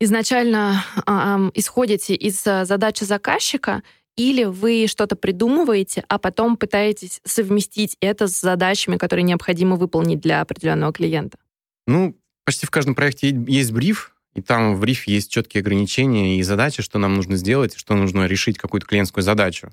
изначально 0.00 0.84
э, 1.06 1.50
исходите 1.54 2.14
из 2.14 2.46
э, 2.46 2.64
задачи 2.64 3.04
заказчика, 3.04 3.82
или 4.16 4.42
вы 4.42 4.86
что-то 4.88 5.14
придумываете, 5.14 6.04
а 6.08 6.18
потом 6.18 6.56
пытаетесь 6.56 7.20
совместить 7.24 7.96
это 8.00 8.26
с 8.26 8.40
задачами, 8.40 8.96
которые 8.96 9.22
необходимо 9.22 9.76
выполнить 9.76 10.18
для 10.18 10.40
определенного 10.40 10.92
клиента? 10.92 11.38
Ну, 11.86 12.16
почти 12.44 12.66
в 12.66 12.70
каждом 12.70 12.96
проекте 12.96 13.28
есть 13.46 13.70
бриф, 13.70 14.16
и 14.38 14.42
там 14.42 14.74
в 14.74 14.80
брифе 14.80 15.12
есть 15.12 15.30
четкие 15.30 15.62
ограничения 15.62 16.38
и 16.38 16.42
задачи, 16.42 16.82
что 16.82 16.98
нам 16.98 17.14
нужно 17.14 17.36
сделать, 17.36 17.76
что 17.76 17.94
нужно 17.94 18.26
решить 18.26 18.56
какую-то 18.56 18.86
клиентскую 18.86 19.24
задачу. 19.24 19.70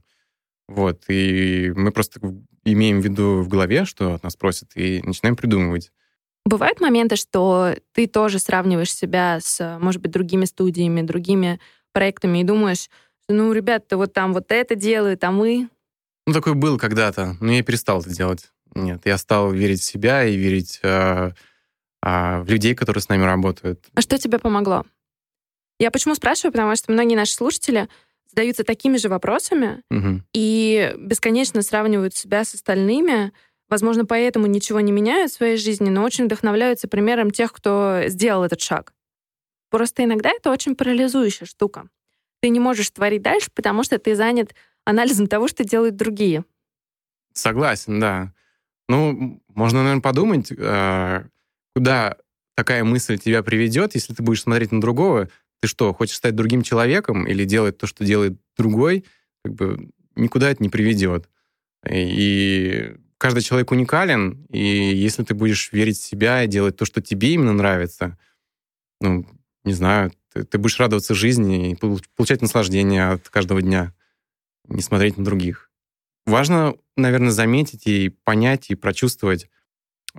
Вот, 0.68 1.04
и 1.08 1.72
мы 1.76 1.92
просто 1.92 2.20
имеем 2.64 3.00
в 3.00 3.04
виду 3.04 3.42
в 3.42 3.48
голове, 3.48 3.86
что 3.86 4.16
от 4.16 4.24
нас 4.24 4.36
просят, 4.36 4.72
и 4.76 5.02
начинаем 5.04 5.36
придумывать. 5.36 5.92
Бывают 6.46 6.80
моменты, 6.80 7.16
что 7.16 7.76
ты 7.94 8.08
тоже 8.08 8.40
сравниваешь 8.40 8.94
себя 8.94 9.40
с, 9.40 9.78
может 9.80 10.02
быть, 10.02 10.12
другими 10.12 10.46
студиями, 10.46 11.02
другими 11.02 11.60
проектами 11.92 12.40
и 12.40 12.44
думаешь, 12.44 12.90
ну, 13.30 13.52
ребята 13.54 13.98
вот 13.98 14.14
там 14.14 14.34
вот 14.34 14.52
это 14.52 14.76
делают, 14.76 15.24
а 15.24 15.32
мы... 15.32 15.70
Ну, 16.28 16.34
такой 16.34 16.56
был 16.56 16.78
когда-то, 16.80 17.38
но 17.40 17.52
я 17.52 17.64
перестал 17.64 18.02
это 18.02 18.10
делать. 18.10 18.52
Нет, 18.74 19.02
я 19.06 19.18
стал 19.18 19.52
верить 19.52 19.82
в 19.82 19.86
себя 19.86 20.26
и 20.26 20.36
верить 20.36 20.80
э, 20.82 21.32
в 22.06 22.46
людей, 22.48 22.76
которые 22.76 23.02
с 23.02 23.10
нами 23.10 23.24
работают. 23.24 23.84
А 23.96 24.02
что 24.02 24.18
тебе 24.18 24.40
помогло? 24.40 24.86
Я 25.80 25.92
почему 25.92 26.16
спрашиваю? 26.16 26.52
Потому 26.54 26.76
что 26.76 26.92
многие 26.92 27.16
наши 27.16 27.34
слушатели 27.34 27.90
задаются 28.30 28.64
такими 28.64 28.98
же 28.98 29.10
вопросами 29.10 29.82
угу. 29.90 30.22
и 30.34 30.94
бесконечно 30.98 31.62
сравнивают 31.62 32.16
себя 32.16 32.46
с 32.46 32.54
остальными, 32.54 33.32
Возможно, 33.68 34.06
поэтому 34.06 34.46
ничего 34.46 34.80
не 34.80 34.92
меняют 34.92 35.32
в 35.32 35.36
своей 35.36 35.58
жизни, 35.58 35.90
но 35.90 36.04
очень 36.04 36.26
вдохновляются 36.26 36.88
примером 36.88 37.32
тех, 37.32 37.52
кто 37.52 38.04
сделал 38.08 38.44
этот 38.44 38.62
шаг. 38.62 38.94
Просто 39.70 40.04
иногда 40.04 40.30
это 40.30 40.52
очень 40.52 40.76
парализующая 40.76 41.48
штука. 41.48 41.90
Ты 42.42 42.50
не 42.50 42.60
можешь 42.60 42.92
творить 42.92 43.24
дальше, 43.24 43.50
потому 43.54 43.84
что 43.84 43.98
ты 43.98 44.16
занят 44.16 44.54
анализом 44.84 45.26
того, 45.26 45.48
что 45.48 45.64
делают 45.64 45.96
другие. 45.96 46.46
Согласен, 47.34 48.00
да. 48.00 48.34
Ну, 48.88 49.42
можно, 49.48 49.80
наверное, 49.80 50.02
подумать, 50.02 50.52
э, 50.52 51.24
куда 51.76 52.16
такая 52.56 52.84
мысль 52.84 53.20
тебя 53.20 53.44
приведет, 53.44 53.96
если 53.96 54.14
ты 54.14 54.24
будешь 54.24 54.42
смотреть 54.42 54.72
на 54.72 54.80
другого. 54.82 55.30
Ты 55.62 55.68
что, 55.68 55.94
хочешь 55.94 56.16
стать 56.16 56.36
другим 56.36 56.64
человеком 56.64 57.28
или 57.28 57.44
делать 57.44 57.78
то, 57.78 57.86
что 57.86 58.06
делает 58.06 58.40
другой? 58.58 59.06
Как 59.44 59.54
бы 59.54 59.90
никуда 60.16 60.50
это 60.50 60.64
не 60.64 60.70
приведет. 60.70 61.30
И 61.90 62.96
каждый 63.18 63.42
человек 63.42 63.72
уникален, 63.72 64.46
и 64.50 64.60
если 64.60 65.24
ты 65.24 65.34
будешь 65.34 65.72
верить 65.72 65.98
в 65.98 66.04
себя 66.04 66.44
и 66.44 66.48
делать 66.48 66.78
то, 66.78 66.86
что 66.86 67.02
тебе 67.02 67.34
именно 67.34 67.54
нравится, 67.54 68.18
ну, 69.02 69.28
не 69.64 69.74
знаю, 69.74 70.12
ты, 70.34 70.44
ты 70.44 70.58
будешь 70.58 70.80
радоваться 70.80 71.14
жизни 71.14 71.72
и 71.72 71.76
получать 72.16 72.42
наслаждение 72.42 73.10
от 73.10 73.30
каждого 73.30 73.62
дня, 73.62 73.94
не 74.68 74.82
смотреть 74.82 75.18
на 75.18 75.26
других. 75.26 75.70
Важно, 76.26 76.76
наверное, 76.96 77.32
заметить 77.32 77.86
и 77.86 78.10
понять, 78.24 78.70
и 78.70 78.76
прочувствовать, 78.76 79.50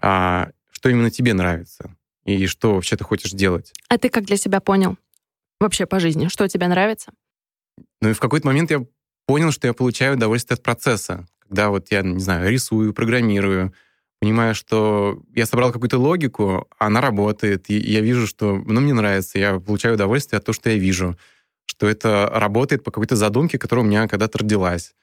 а, 0.01 0.51
что 0.77 0.91
именно 0.91 1.11
тебе 1.11 1.33
нравится 1.35 1.97
и 2.25 2.47
что 2.47 2.75
вообще 2.75 2.97
ты 2.97 3.05
хочешь 3.05 3.33
делать. 3.33 3.73
А 3.89 3.99
ты 3.99 4.11
как 4.11 4.25
для 4.25 4.37
себя 4.37 4.61
понял 4.61 4.97
вообще 5.59 5.87
по 5.87 6.01
жизни, 6.01 6.29
что 6.29 6.47
тебе 6.49 6.69
нравится? 6.69 7.13
Ну 8.03 8.11
и 8.11 8.13
в 8.13 8.21
какой-то 8.21 8.47
момент 8.47 8.71
я 8.71 8.85
понял, 9.27 9.53
что 9.53 9.67
я 9.67 9.73
получаю 9.73 10.17
удовольствие 10.17 10.57
от 10.57 10.63
процесса 10.63 11.27
когда 11.49 11.71
вот 11.71 11.91
я, 11.91 12.03
не 12.03 12.21
знаю, 12.21 12.51
рисую, 12.51 12.93
программирую, 12.93 13.73
понимаю, 14.21 14.55
что 14.55 15.23
я 15.35 15.47
собрал 15.47 15.73
какую-то 15.73 15.99
логику, 15.99 16.69
она 16.79 17.01
работает, 17.01 17.71
и 17.71 17.79
я 17.79 18.01
вижу, 18.01 18.27
что 18.27 18.57
ну, 18.57 18.81
мне 18.81 18.95
нравится, 18.95 19.39
я 19.39 19.61
получаю 19.61 19.95
удовольствие 19.95 20.39
от 20.39 20.45
того, 20.45 20.55
что 20.55 20.71
я 20.71 20.77
вижу, 20.77 21.17
что 21.67 21.89
это 21.89 22.31
работает 22.33 22.83
по 22.83 22.91
какой-то 22.91 23.17
задумке, 23.17 23.59
которая 23.59 23.85
у 23.85 23.89
меня 23.89 24.09
когда-то 24.09 24.39
родилась. 24.39 24.95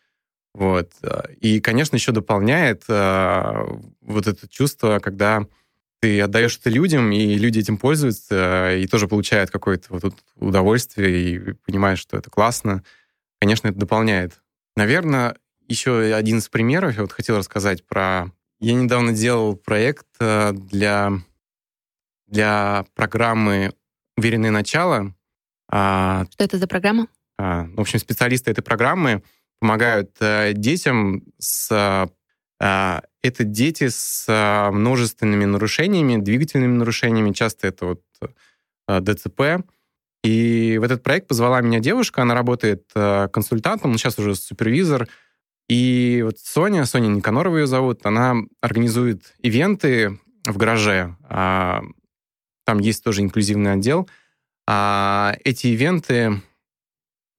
Вот. 0.54 0.92
И, 1.40 1.60
конечно, 1.62 1.96
еще 1.96 2.12
дополняет 2.12 2.84
э, 2.88 3.66
вот 4.02 4.28
это 4.28 4.48
чувство, 4.48 5.00
когда 5.00 5.48
ты 6.04 6.20
отдаешь 6.20 6.58
это 6.58 6.70
людям, 6.70 7.14
и 7.14 7.36
люди 7.36 7.60
этим 7.60 7.78
пользуются, 7.78 8.76
и 8.76 8.86
тоже 8.88 9.08
получают 9.08 9.52
какое-то 9.52 9.86
вот 9.88 10.16
удовольствие, 10.36 11.18
и 11.18 11.54
понимаешь, 11.66 12.00
что 12.00 12.18
это 12.18 12.30
классно. 12.30 12.84
Конечно, 13.40 13.70
это 13.70 13.80
дополняет. 13.80 14.42
Наверное, 14.76 15.38
еще 15.70 16.14
один 16.14 16.40
из 16.40 16.50
примеров, 16.50 16.96
я 16.96 17.04
вот 17.04 17.14
хотел 17.14 17.38
рассказать 17.38 17.88
про... 17.88 18.30
Я 18.60 18.74
недавно 18.74 19.14
делал 19.14 19.56
проект 19.56 20.06
э, 20.20 20.52
для, 20.52 21.14
для 22.28 22.86
программы 22.96 23.72
«Уверенное 24.18 24.52
начало». 24.52 25.16
А, 25.72 26.26
Что 26.34 26.44
это 26.44 26.58
за 26.58 26.68
программа? 26.68 27.08
А, 27.38 27.70
в 27.78 27.80
общем, 27.80 27.98
специалисты 28.00 28.52
этой 28.52 28.62
программы 28.62 29.24
помогают 29.62 30.18
э, 30.20 30.52
детям 30.52 31.24
с... 31.40 32.10
Это 32.66 33.44
дети 33.44 33.90
с 33.90 34.70
множественными 34.72 35.46
нарушениями, 35.46 36.22
двигательными 36.22 36.78
нарушениями. 36.78 37.34
Часто 37.34 37.68
это 37.68 37.86
вот 37.86 38.02
э, 38.88 39.00
ДЦП. 39.02 39.66
И 40.24 40.78
в 40.80 40.84
этот 40.84 41.04
проект 41.04 41.28
позвала 41.28 41.60
меня 41.60 41.80
девушка, 41.80 42.22
она 42.22 42.34
работает 42.34 42.90
консультантом, 42.94 43.92
ну, 43.92 43.98
сейчас 43.98 44.18
уже 44.18 44.36
супервизор 44.36 45.10
и 45.70 46.22
вот 46.24 46.40
Соня, 46.40 46.86
Соня 46.86 47.08
Никанорова 47.08 47.58
ее 47.58 47.68
зовут, 47.68 48.06
она 48.06 48.36
организует 48.62 49.34
ивенты 49.40 50.20
в 50.46 50.58
гараже. 50.58 51.16
А, 51.24 51.82
там 52.66 52.80
есть 52.80 53.04
тоже 53.04 53.22
инклюзивный 53.22 53.74
отдел. 53.74 54.10
А 54.68 55.36
эти 55.44 55.68
ивенты 55.68 56.42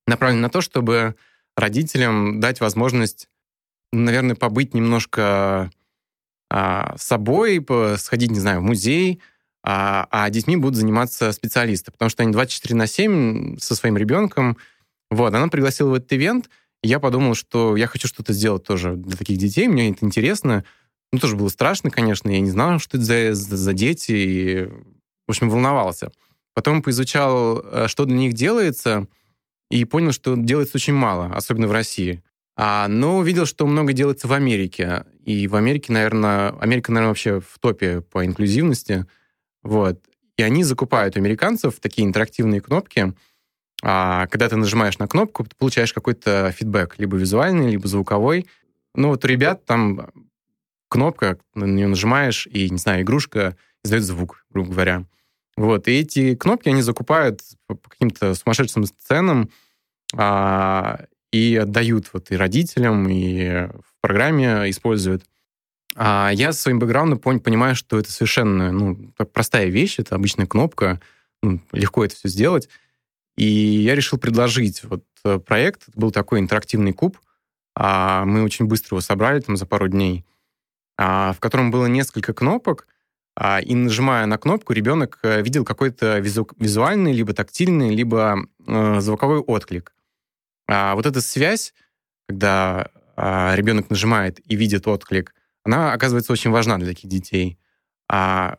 направлены 0.07 0.43
на 0.43 0.51
то, 0.51 0.61
чтобы 0.61 1.17
родителям 1.57 2.41
дать 2.41 2.61
возможность, 2.61 3.29
наверное, 3.95 4.37
побыть 4.37 4.75
немножко 4.75 5.71
а, 6.51 6.95
собой, 6.97 7.65
сходить, 7.99 8.31
не 8.31 8.41
знаю, 8.41 8.61
в 8.61 8.65
музей, 8.65 9.21
а, 9.63 10.07
а 10.11 10.29
детьми 10.31 10.57
будут 10.57 10.77
заниматься 10.77 11.33
специалисты, 11.33 11.91
потому 11.93 12.11
что 12.11 12.23
они 12.23 12.33
24 12.33 12.75
на 12.75 12.87
7 12.87 13.59
со 13.59 13.75
своим 13.75 13.97
ребенком. 13.97 14.59
Вот, 15.11 15.35
она 15.35 15.49
пригласила 15.49 15.91
в 15.91 15.95
этот 15.95 16.13
ивент— 16.13 16.51
я 16.85 17.01
подумал, 17.01 17.35
что 17.35 17.77
я 17.77 17.87
хочу 17.87 18.09
что-то 18.09 18.35
сделать 18.35 18.63
тоже 18.65 18.95
для 18.95 19.17
таких 19.17 19.39
детей, 19.39 19.69
мне 19.69 19.91
это 19.91 20.05
интересно. 20.05 20.65
Ну, 21.13 21.19
тоже 21.19 21.35
было 21.35 21.49
страшно, 21.49 21.91
конечно, 21.91 22.29
я 22.29 22.41
не 22.41 22.51
знал, 22.51 22.79
что 22.79 22.99
это 22.99 23.07
за, 23.07 23.35
за, 23.35 23.57
за 23.57 23.73
дети, 23.73 24.13
и, 24.13 24.65
в 25.27 25.31
общем, 25.31 25.49
волновался. 25.49 26.13
Потом 26.53 26.83
поизучал, 26.83 27.61
э, 27.65 27.89
что 27.89 28.05
для 28.05 28.17
них 28.17 28.35
делается, 28.35 29.07
и 29.71 29.87
понял, 29.87 30.13
что 30.13 30.37
делается 30.37 30.77
очень 30.77 30.93
мало, 30.93 31.33
особенно 31.35 31.69
в 31.69 31.73
России. 31.73 32.23
А, 32.57 32.87
но 32.89 33.19
увидел, 33.19 33.47
что 33.47 33.67
много 33.67 33.93
делается 33.93 34.29
в 34.29 34.33
Америке. 34.33 35.05
И 35.25 35.49
в 35.49 35.57
Америке, 35.57 35.93
наверное, 35.93 36.51
Америка, 36.61 36.93
наверное, 36.93 37.09
вообще 37.09 37.41
в 37.41 37.59
топе 37.59 38.01
по 38.01 38.25
инклюзивности. 38.25 39.07
Вот. 39.63 40.01
И 40.37 40.43
они 40.43 40.65
закупают 40.65 41.17
у 41.17 41.21
американцев 41.21 41.81
такие 41.81 42.07
интерактивные 42.07 42.61
кнопки. 42.61 43.15
А, 43.83 44.27
когда 44.29 44.49
ты 44.49 44.57
нажимаешь 44.57 44.99
на 44.99 45.09
кнопку, 45.09 45.45
ты 45.45 45.57
получаешь 45.57 45.93
какой-то 45.93 46.53
фидбэк, 46.57 46.95
либо 46.99 47.17
визуальный, 47.17 47.71
либо 47.71 47.89
звуковой. 47.89 48.47
Ну 48.95 49.09
вот 49.09 49.25
у 49.25 49.29
ребят 49.29 49.65
там 49.65 50.11
кнопка, 50.89 51.39
на 51.55 51.65
нее 51.65 51.89
нажимаешь, 51.89 52.47
и, 52.47 52.71
не 52.71 52.79
знаю, 52.79 53.03
игрушка 53.03 53.57
издает 53.83 54.05
звук, 54.05 54.45
грубо 54.51 54.71
говоря. 54.71 55.05
Вот. 55.57 55.89
И 55.89 55.93
эти 55.93 56.35
кнопки 56.37 56.69
они 56.69 56.83
закупают 56.83 57.41
по 57.67 57.77
каким-то 57.77 58.35
сумасшедшим 58.35 58.85
ценам, 59.07 59.51
а, 60.17 61.07
и 61.35 61.57
отдают 61.57 62.11
вот 62.13 62.31
и 62.31 62.37
родителям, 62.37 63.09
и 63.09 63.67
в 63.67 64.01
программе 64.01 64.71
используют. 64.71 65.25
А 65.97 66.31
я 66.33 66.53
своим 66.53 66.79
бэкграундом 66.79 67.19
понимаю, 67.41 67.75
что 67.75 67.99
это 67.99 68.13
совершенно 68.13 68.71
ну, 68.71 68.97
простая 69.33 69.67
вещь, 69.67 69.99
это 69.99 70.15
обычная 70.15 70.47
кнопка, 70.47 71.01
ну, 71.43 71.61
легко 71.73 72.05
это 72.05 72.15
все 72.15 72.29
сделать. 72.29 72.69
И 73.37 73.47
я 73.47 73.97
решил 73.97 74.17
предложить 74.17 74.85
вот 74.85 75.05
э, 75.25 75.41
проект. 75.41 75.89
Это 75.89 75.99
был 75.99 76.13
такой 76.13 76.39
интерактивный 76.39 76.93
куб. 76.93 77.19
А 77.75 78.25
мы 78.25 78.45
очень 78.45 78.67
быстро 78.67 78.95
его 78.95 79.01
собрали 79.01 79.41
там 79.41 79.57
за 79.57 79.67
пару 79.67 79.89
дней, 79.89 80.25
а, 80.97 81.33
в 81.33 81.41
котором 81.41 81.73
было 81.73 81.87
несколько 81.87 82.33
кнопок, 82.33 82.87
а, 83.35 83.59
и 83.59 83.75
нажимая 83.75 84.27
на 84.27 84.39
кнопку, 84.39 84.73
ребенок 84.73 85.19
э, 85.25 85.43
видел 85.43 85.65
какой-то 85.65 86.21
визу 86.21 86.49
визуальный, 86.57 87.13
либо 87.13 87.33
тактильный, 87.33 87.93
либо 87.93 88.47
э, 88.65 89.01
звуковой 89.01 89.41
отклик. 89.41 89.93
А 90.67 90.95
вот 90.95 91.07
эта 91.07 91.21
связь, 91.21 91.75
когда 92.29 92.91
а, 93.17 93.55
ребенок 93.55 93.91
нажимает 93.91 94.41
и 94.51 94.57
видит 94.57 94.87
отклик, 94.87 95.35
она 95.65 95.93
оказывается 95.93 96.33
очень 96.33 96.51
важна 96.51 96.79
для 96.79 96.89
таких 96.89 97.11
детей. 97.11 97.59
А 98.09 98.57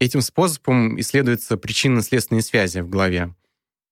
этим 0.00 0.20
способом 0.20 0.98
исследуются 1.00 1.56
причинно-следственные 1.56 2.42
связи 2.42 2.80
в 2.80 2.88
голове. 2.88 3.34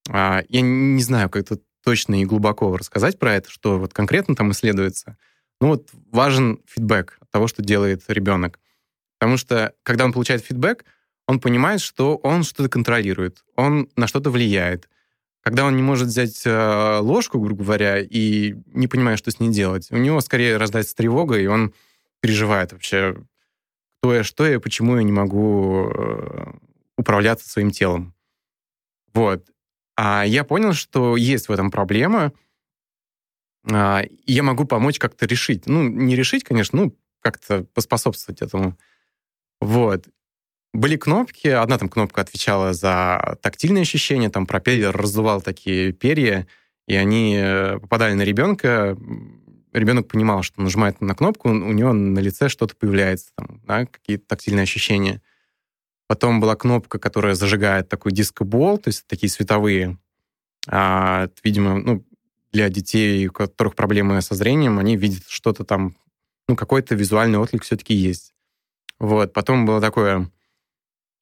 А, 0.09 0.43
я 0.49 0.61
не 0.61 1.01
знаю, 1.01 1.29
как 1.29 1.43
это 1.43 1.61
точно 1.83 2.21
и 2.21 2.25
глубоко 2.25 2.75
рассказать 2.75 3.19
про 3.19 3.35
это, 3.35 3.49
что 3.49 3.77
вот 3.79 3.93
конкретно 3.93 4.35
там 4.35 4.51
исследуется. 4.51 5.17
Ну 5.61 5.69
вот 5.69 5.89
важен 6.11 6.59
фидбэк 6.67 7.19
того, 7.31 7.47
что 7.47 7.61
делает 7.61 8.03
ребенок. 8.07 8.59
Потому 9.19 9.37
что, 9.37 9.73
когда 9.83 10.05
он 10.05 10.11
получает 10.11 10.43
фидбэк, 10.43 10.83
он 11.27 11.39
понимает, 11.39 11.81
что 11.81 12.17
он 12.17 12.43
что-то 12.43 12.69
контролирует, 12.69 13.43
он 13.55 13.89
на 13.95 14.07
что-то 14.07 14.29
влияет. 14.29 14.89
Когда 15.45 15.65
он 15.65 15.75
не 15.75 15.83
может 15.83 16.07
взять 16.07 16.41
э, 16.43 16.97
ложку, 17.01 17.39
грубо 17.39 17.63
говоря, 17.63 17.99
и 17.99 18.55
не 18.73 18.87
понимает, 18.87 19.19
что 19.19 19.29
с 19.29 19.39
ней 19.39 19.51
делать, 19.51 19.91
у 19.91 19.97
него 19.97 20.19
скорее 20.19 20.57
рождается 20.57 20.95
тревога, 20.95 21.37
и 21.37 21.45
он 21.45 21.71
переживает 22.19 22.71
вообще, 22.71 23.15
кто 23.99 24.15
я, 24.15 24.23
что 24.23 24.47
я, 24.47 24.59
почему 24.59 24.97
я 24.97 25.03
не 25.03 25.11
могу 25.11 25.87
э, 25.87 26.51
управляться 26.97 27.47
своим 27.47 27.69
телом. 27.69 28.15
Вот. 29.13 29.45
А 29.95 30.25
я 30.25 30.43
понял, 30.43 30.73
что 30.73 31.15
есть 31.15 31.47
в 31.47 31.51
этом 31.51 31.69
проблема, 31.69 32.33
а, 33.71 34.01
и 34.01 34.33
я 34.33 34.41
могу 34.41 34.65
помочь 34.65 34.97
как-то 34.97 35.27
решить. 35.27 35.67
Ну, 35.67 35.87
не 35.87 36.15
решить, 36.15 36.43
конечно, 36.43 36.79
ну, 36.81 36.97
как-то 37.21 37.65
поспособствовать 37.75 38.41
этому. 38.41 38.79
Вот. 39.61 40.07
Были 40.75 40.97
кнопки, 40.97 41.47
одна 41.47 41.77
там 41.77 41.87
кнопка 41.87 42.19
отвечала 42.19 42.73
за 42.73 43.37
тактильные 43.41 43.83
ощущения, 43.83 44.29
там 44.29 44.45
пропеллер 44.45 44.93
раздувал 44.93 45.41
такие 45.41 45.93
перья, 45.93 46.47
и 46.85 46.95
они 46.95 47.37
э, 47.39 47.79
попадали 47.79 48.13
на 48.13 48.23
ребенка. 48.23 48.97
Ребенок 49.71 50.09
понимал, 50.09 50.43
что 50.43 50.61
нажимает 50.61 50.99
на 50.99 51.15
кнопку, 51.15 51.47
у 51.47 51.53
него 51.53 51.93
на 51.93 52.19
лице 52.19 52.49
что-то 52.49 52.75
появляется, 52.75 53.31
там, 53.37 53.61
да, 53.65 53.85
какие-то 53.85 54.27
тактильные 54.27 54.63
ощущения. 54.63 55.21
Потом 56.07 56.41
была 56.41 56.57
кнопка, 56.57 56.99
которая 56.99 57.35
зажигает 57.35 57.87
такой 57.87 58.11
дискобол, 58.11 58.77
то 58.77 58.89
есть 58.89 59.07
такие 59.07 59.29
световые. 59.29 59.97
А, 60.67 61.29
видимо, 61.41 61.79
ну, 61.79 62.05
для 62.51 62.67
детей, 62.67 63.25
у 63.27 63.31
которых 63.31 63.75
проблемы 63.75 64.21
со 64.21 64.35
зрением, 64.35 64.77
они 64.79 64.97
видят 64.97 65.23
что-то 65.29 65.63
там, 65.63 65.95
ну, 66.49 66.57
какой-то 66.57 66.95
визуальный 66.95 67.39
отклик 67.39 67.63
все-таки 67.63 67.93
есть. 67.93 68.33
Вот. 68.99 69.31
Потом 69.31 69.65
было 69.65 69.79
такое 69.79 70.29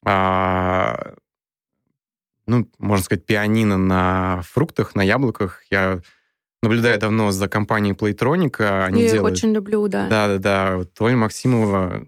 а, 0.04 1.14
ну, 2.46 2.68
можно 2.78 3.04
сказать, 3.04 3.26
пианино 3.26 3.78
на 3.78 4.42
фруктах, 4.42 4.94
на 4.94 5.02
яблоках. 5.02 5.62
Я 5.70 6.00
наблюдаю 6.62 6.98
давно 6.98 7.30
за 7.30 7.48
компанией 7.48 7.94
Playtronic. 7.94 8.84
Они 8.84 9.02
Я 9.02 9.12
делают... 9.12 9.36
очень 9.36 9.52
люблю, 9.52 9.86
да. 9.88 10.08
Да-да-да. 10.08 10.76
Вот 10.78 11.00
Оля 11.00 11.16
Максимова 11.16 12.04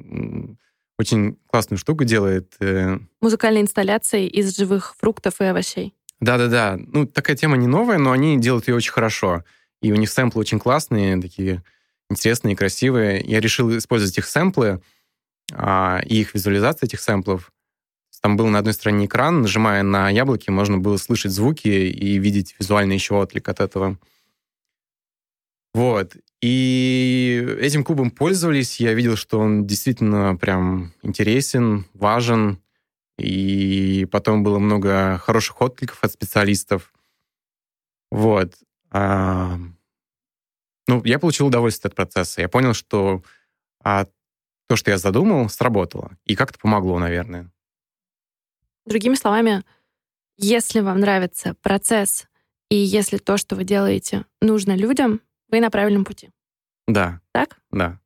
очень 0.98 1.38
классную 1.46 1.78
штуку 1.78 2.04
делает. 2.04 2.54
Э. 2.61 2.98
Музыкальные 3.20 3.62
инсталляции 3.62 4.26
из 4.26 4.56
живых 4.56 4.94
фруктов 4.98 5.40
и 5.40 5.44
овощей. 5.44 5.94
Да-да-да. 6.20 6.78
Ну, 6.78 7.06
такая 7.06 7.37
тема 7.37 7.56
не 7.56 7.66
новая, 7.66 7.98
но 7.98 8.12
они 8.12 8.38
делают 8.38 8.68
ее 8.68 8.74
очень 8.74 8.92
хорошо. 8.92 9.44
И 9.82 9.92
у 9.92 9.96
них 9.96 10.11
сэмплы 10.11 10.40
очень 10.40 10.59
классные, 10.59 11.20
такие 11.20 11.62
интересные, 12.09 12.56
красивые. 12.56 13.20
Я 13.20 13.40
решил 13.40 13.76
использовать 13.76 14.16
их 14.16 14.24
сэмплы 14.24 14.80
а, 15.52 16.00
и 16.04 16.20
их 16.20 16.35
визуализацию 16.35 16.88
этих 16.88 17.00
сэмплов. 17.00 17.52
Там 18.20 18.37
был 18.37 18.46
на 18.48 18.59
одной 18.59 18.74
стороне 18.74 19.07
экран, 19.07 19.42
нажимая 19.42 19.83
на 19.83 20.11
яблоки, 20.11 20.50
можно 20.50 20.79
было 20.79 20.96
слышать 20.96 21.33
звуки 21.33 21.68
и 21.68 22.18
видеть 22.18 22.57
визуальный 22.59 22.94
еще 22.94 23.14
отклик 23.14 23.48
от 23.48 23.61
этого. 23.61 23.98
Вот. 25.74 26.16
И 26.40 27.57
этим 27.61 27.85
кубом 27.85 28.11
пользовались. 28.11 28.81
Я 28.81 28.94
видел, 28.94 29.16
что 29.16 29.38
он 29.38 29.66
действительно 29.66 30.35
прям 30.37 30.92
интересен, 31.02 31.85
важен. 31.92 32.62
И 33.18 34.07
потом 34.11 34.42
было 34.42 34.59
много 34.59 35.18
хороших 35.18 35.61
откликов 35.61 36.02
от 36.02 36.12
специалистов. 36.12 36.94
Вот. 38.11 38.55
А... 38.90 39.59
Ну, 40.88 41.02
я 41.05 41.18
получил 41.18 41.48
удовольствие 41.48 41.90
от 41.90 41.96
процесса. 41.96 42.40
Я 42.40 42.48
понял, 42.48 42.72
что 42.72 43.22
а, 43.83 44.07
то, 44.68 44.76
что 44.76 44.90
я 44.90 44.98
задумал, 44.98 45.48
сработало. 45.48 46.16
И 46.24 46.37
как-то 46.37 46.59
помогло, 46.59 46.98
наверное. 46.98 47.50
Другими 48.87 49.14
словами, 49.14 49.64
если 50.38 50.81
вам 50.81 51.01
нравится 51.01 51.55
процесс, 51.61 52.27
и 52.70 52.77
если 52.77 53.18
то, 53.18 53.37
что 53.37 53.57
вы 53.57 53.64
делаете, 53.64 54.25
нужно 54.40 54.77
людям, 54.77 55.20
вы 55.49 55.61
на 55.61 55.70
правильном 55.70 56.05
пути. 56.05 56.31
Да. 56.87 57.20
Так? 57.33 57.59
Да. 57.70 58.01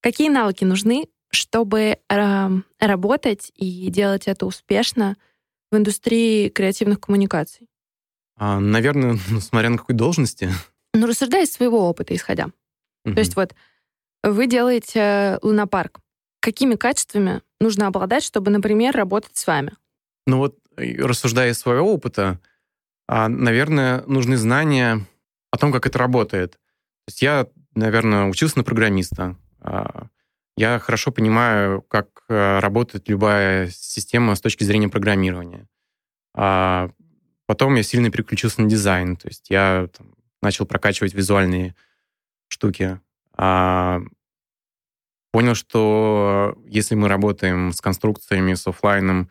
Какие 0.00 0.28
навыки 0.28 0.64
нужны, 0.64 1.08
чтобы 1.30 1.98
э, 2.08 2.50
работать 2.78 3.52
и 3.54 3.90
делать 3.90 4.26
это 4.26 4.46
успешно 4.46 5.16
в 5.70 5.76
индустрии 5.76 6.48
креативных 6.48 7.00
коммуникаций? 7.00 7.68
А, 8.36 8.58
наверное, 8.58 9.18
ну, 9.30 9.40
смотря 9.40 9.70
на 9.70 9.78
какой 9.78 9.94
должности. 9.94 10.50
Ну, 10.94 11.06
рассуждая 11.06 11.44
из 11.44 11.52
своего 11.52 11.88
опыта, 11.88 12.14
исходя. 12.14 12.46
Угу. 13.04 13.14
То 13.14 13.20
есть 13.20 13.36
вот 13.36 13.54
вы 14.22 14.46
делаете 14.46 15.38
лунопарк. 15.42 16.00
Какими 16.40 16.74
качествами 16.74 17.42
нужно 17.60 17.86
обладать, 17.86 18.24
чтобы, 18.24 18.50
например, 18.50 18.96
работать 18.96 19.36
с 19.36 19.46
вами? 19.46 19.72
Ну 20.26 20.38
вот, 20.38 20.58
рассуждая 20.76 21.50
из 21.50 21.58
своего 21.58 21.92
опыта, 21.92 22.40
а, 23.08 23.28
наверное, 23.28 24.02
нужны 24.06 24.36
знания 24.36 25.04
о 25.50 25.56
том, 25.56 25.72
как 25.72 25.86
это 25.86 25.98
работает. 25.98 26.52
То 26.52 27.08
есть 27.08 27.22
я, 27.22 27.46
наверное, 27.74 28.26
учился 28.26 28.58
на 28.58 28.64
программиста. 28.64 29.36
А, 29.60 30.06
я 30.56 30.78
хорошо 30.78 31.10
понимаю, 31.10 31.82
как 31.82 32.24
э, 32.28 32.58
работает 32.58 33.08
любая 33.08 33.68
система 33.70 34.34
с 34.34 34.40
точки 34.40 34.62
зрения 34.62 34.88
программирования. 34.88 35.66
А 36.34 36.90
потом 37.46 37.74
я 37.74 37.82
сильно 37.82 38.10
переключился 38.10 38.62
на 38.62 38.68
дизайн. 38.68 39.16
То 39.16 39.28
есть 39.28 39.50
я 39.50 39.88
там, 39.96 40.14
начал 40.42 40.66
прокачивать 40.66 41.14
визуальные 41.14 41.74
штуки. 42.48 43.00
Понял, 45.32 45.54
что 45.54 46.56
если 46.66 46.94
мы 46.94 47.08
работаем 47.08 47.72
с 47.72 47.80
конструкциями, 47.80 48.54
с 48.54 48.66
офлайном, 48.66 49.30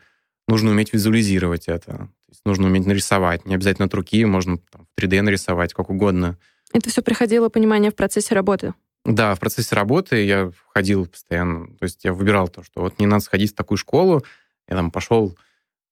нужно 0.50 0.70
уметь 0.72 0.92
визуализировать 0.92 1.68
это. 1.68 1.92
То 1.92 2.10
есть 2.28 2.42
нужно 2.44 2.66
уметь 2.66 2.86
нарисовать. 2.86 3.46
Не 3.46 3.54
обязательно 3.54 3.86
от 3.86 3.94
руки, 3.94 4.24
можно 4.24 4.58
там, 4.58 4.86
в 4.86 5.00
3D 5.00 5.22
нарисовать, 5.22 5.72
как 5.72 5.90
угодно. 5.90 6.36
Это 6.72 6.90
все 6.90 7.02
приходило 7.02 7.48
понимание 7.48 7.90
в 7.90 7.94
процессе 7.94 8.34
работы? 8.34 8.74
Да, 9.04 9.34
в 9.34 9.40
процессе 9.40 9.74
работы 9.74 10.24
я 10.24 10.52
ходил 10.74 11.06
постоянно. 11.06 11.68
То 11.78 11.84
есть 11.84 12.04
я 12.04 12.12
выбирал 12.12 12.48
то, 12.48 12.62
что 12.62 12.82
вот 12.82 12.98
не 12.98 13.06
надо 13.06 13.24
сходить 13.24 13.52
в 13.52 13.54
такую 13.54 13.78
школу. 13.78 14.24
Я 14.68 14.76
там 14.76 14.90
пошел 14.90 15.36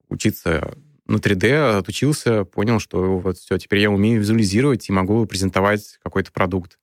учиться 0.08 0.74
на 1.06 1.16
3D, 1.16 1.78
отучился, 1.78 2.44
понял, 2.44 2.80
что 2.80 3.18
вот 3.18 3.38
все, 3.38 3.58
теперь 3.58 3.80
я 3.80 3.90
умею 3.90 4.20
визуализировать 4.20 4.88
и 4.88 4.92
могу 4.92 5.24
презентовать 5.26 5.98
какой-то 6.02 6.32
продукт. 6.32 6.78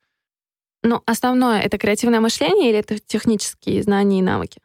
Ну, 0.81 1.01
основное— 1.05 1.61
это 1.61 1.77
креативное 1.77 2.19
мышление 2.19 2.69
или 2.69 2.79
это 2.79 2.99
технические 2.99 3.81
знания 3.83 4.19
и 4.19 4.23
навыки? 4.23 4.61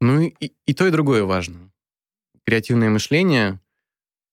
Ну, 0.00 0.20
и, 0.20 0.52
и 0.66 0.74
то, 0.74 0.86
и 0.86 0.90
другое 0.90 1.24
важно. 1.24 1.70
Креативное 2.46 2.90
мышление, 2.90 3.60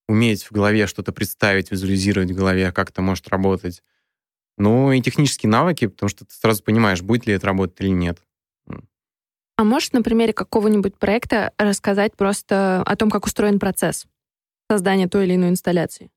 уметь 0.08 0.44
в 0.44 0.52
голове 0.52 0.88
что-то 0.88 1.12
представить, 1.12 1.72
визуализировать 1.72 2.32
в 2.32 2.36
голове, 2.36 2.72
как 2.72 2.90
это 2.90 3.02
может 3.02 3.30
работать. 3.30 3.84
Ну, 4.58 4.92
и 4.92 5.02
технические 5.02 5.50
навыки, 5.50 5.88
потому 5.88 6.10
что 6.10 6.26
ты 6.26 6.34
сразу 6.34 6.64
понимаешь, 6.64 7.02
будет 7.02 7.26
ли 7.26 7.34
это 7.34 7.48
работать 7.48 7.80
или 7.80 7.90
нет. 7.90 8.22
А 9.58 9.64
можешь 9.64 9.92
на 9.92 10.02
примере 10.02 10.34
какого-нибудь 10.34 10.98
проекта 10.98 11.54
рассказать 11.58 12.16
просто 12.18 12.82
о 12.82 12.96
том, 12.96 13.10
как 13.10 13.26
устроен 13.26 13.60
процесс 13.60 14.08
создания 14.70 15.08
той 15.08 15.26
или 15.26 15.36
иной 15.36 15.50
инсталляции? 15.50 16.10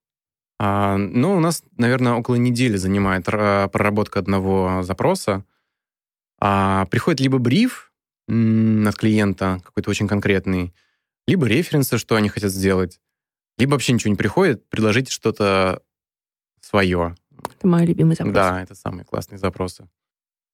А, 0.59 0.97
ну, 0.97 1.37
у 1.37 1.41
нас, 1.41 1.63
наверное, 1.77 2.15
около 2.15 2.37
недели 2.37 2.77
занимает 2.77 3.25
проработка 3.25 4.21
одного 4.21 4.83
запроса. 4.83 5.45
А, 6.41 6.87
приходит 6.87 7.21
либо 7.21 7.39
бриф 7.39 7.93
от 8.27 8.97
клиента, 8.97 9.61
какой-то 9.63 9.91
очень 9.91 10.09
конкретный, 10.09 10.73
либо 11.27 11.47
референсы, 11.47 11.99
что 11.99 12.17
они 12.17 12.29
хотят 12.29 12.53
сделать, 12.53 13.01
либо 13.59 13.73
вообще 13.73 13.93
ничего 13.93 14.11
не 14.11 14.17
приходит, 14.17 14.69
предложите 14.69 15.13
что-то 15.13 15.83
свое. 16.61 17.17
Это 17.57 17.67
мой 17.67 17.87
любимый 17.87 18.17
запрос. 18.17 18.35
Да, 18.35 18.63
это 18.63 18.75
самые 18.75 19.05
классные 19.05 19.39
запросы. 19.39 19.89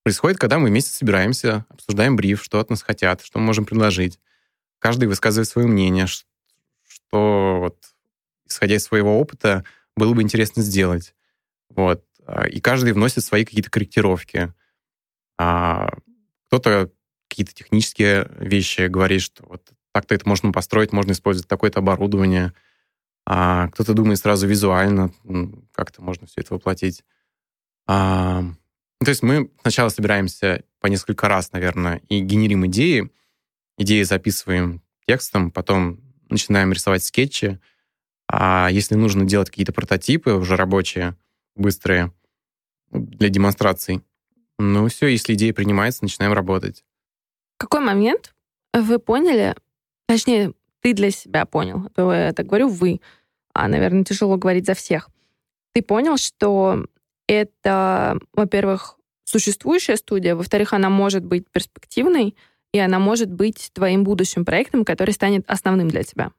Происходит, 0.03 0.39
когда 0.39 0.59
мы 0.59 0.69
вместе 0.69 0.91
собираемся, 0.93 1.67
обсуждаем 1.69 2.17
бриф, 2.17 2.43
что 2.43 2.59
от 2.59 2.71
нас 2.71 2.83
хотят, 2.83 3.23
что 3.23 3.39
мы 3.39 3.47
можем 3.47 3.67
предложить. 3.67 4.19
Каждый 4.79 5.09
высказывает 5.09 5.49
свое 5.49 5.69
мнение, 5.69 6.07
что 6.07 7.59
вот, 7.61 7.77
исходя 8.47 8.77
из 8.77 8.85
своего 8.85 9.21
опыта, 9.21 9.65
было 9.97 10.15
бы 10.15 10.23
интересно 10.23 10.63
сделать. 10.63 11.15
Вот. 11.69 12.05
А, 12.27 12.49
и 12.49 12.61
каждый 12.61 12.93
вносит 12.93 13.25
свои 13.25 13.45
какие-то 13.45 13.71
корректировки. 13.71 14.55
А 15.39 15.91
кто-то 16.47 16.91
какие-то 17.29 17.55
технические 17.55 18.31
вещи 18.39 18.87
говорит, 18.89 19.23
что 19.23 19.45
вот 19.47 19.71
так-то 19.93 20.15
это 20.15 20.29
можно 20.29 20.53
построить, 20.53 20.93
можно 20.93 21.13
использовать 21.13 21.49
такое-то 21.49 21.81
оборудование. 21.81 22.53
А 23.27 23.69
кто-то 23.69 23.93
думает 23.95 24.19
сразу 24.19 24.47
визуально, 24.47 25.13
как-то 25.73 26.03
можно 26.03 26.27
все 26.27 26.41
это 26.41 26.55
воплотить. 26.55 27.05
А, 27.87 28.43
ну, 28.43 29.05
то 29.05 29.09
есть 29.11 29.23
мы 29.23 29.51
сначала 29.63 29.89
собираемся 29.89 30.65
по 30.81 30.87
несколько 30.87 31.29
раз, 31.29 31.53
наверное, 31.53 32.03
и 32.09 32.21
генерим 32.21 32.67
идеи, 32.67 33.11
идеи 33.79 34.03
записываем 34.03 34.83
текстом, 35.07 35.51
потом 35.51 36.01
начинаем 36.29 36.73
рисовать 36.73 37.05
скетчи, 37.05 37.61
а 38.29 38.69
если 38.71 38.95
нужно 38.95 39.25
делать 39.25 39.51
какие-то 39.51 39.73
прототипы 39.73 40.33
уже 40.33 40.57
рабочие, 40.57 41.17
быстрые, 41.57 42.13
для 42.91 43.29
демонстраций, 43.29 44.03
ну 44.59 44.87
все, 44.89 45.07
если 45.07 45.35
идея 45.35 45.53
принимается, 45.53 46.05
начинаем 46.05 46.33
работать. 46.33 46.85
В 47.57 47.61
какой 47.61 47.81
момент 47.81 48.35
вы 48.73 48.99
поняли, 48.99 49.55
точнее, 50.11 50.55
ты 50.81 50.93
для 50.93 51.13
себя 51.13 51.45
понял, 51.45 51.89
я 51.97 52.33
так 52.33 52.47
говорю 52.47 52.69
вы, 52.69 53.01
а, 53.55 53.69
наверное, 53.69 54.03
тяжело 54.03 54.37
говорить 54.37 54.67
за 54.67 54.75
всех. 54.75 55.09
Ты 55.73 55.83
понял, 55.83 56.17
что 56.17 56.85
это, 57.29 58.19
во-первых, 58.33 58.97
существующая 59.23 59.97
студия, 59.97 60.35
во-вторых, 60.35 60.73
она 60.73 60.91
может 60.91 61.25
быть 61.25 61.49
перспективной, 61.49 62.35
и 62.73 62.79
она 62.81 62.99
может 62.99 63.31
быть 63.31 63.71
твоим 63.73 64.03
будущим 64.03 64.45
проектом, 64.45 64.85
который 64.85 65.13
станет 65.13 65.45
основным 65.49 65.89
для 65.89 66.03
тебя. 66.03 66.33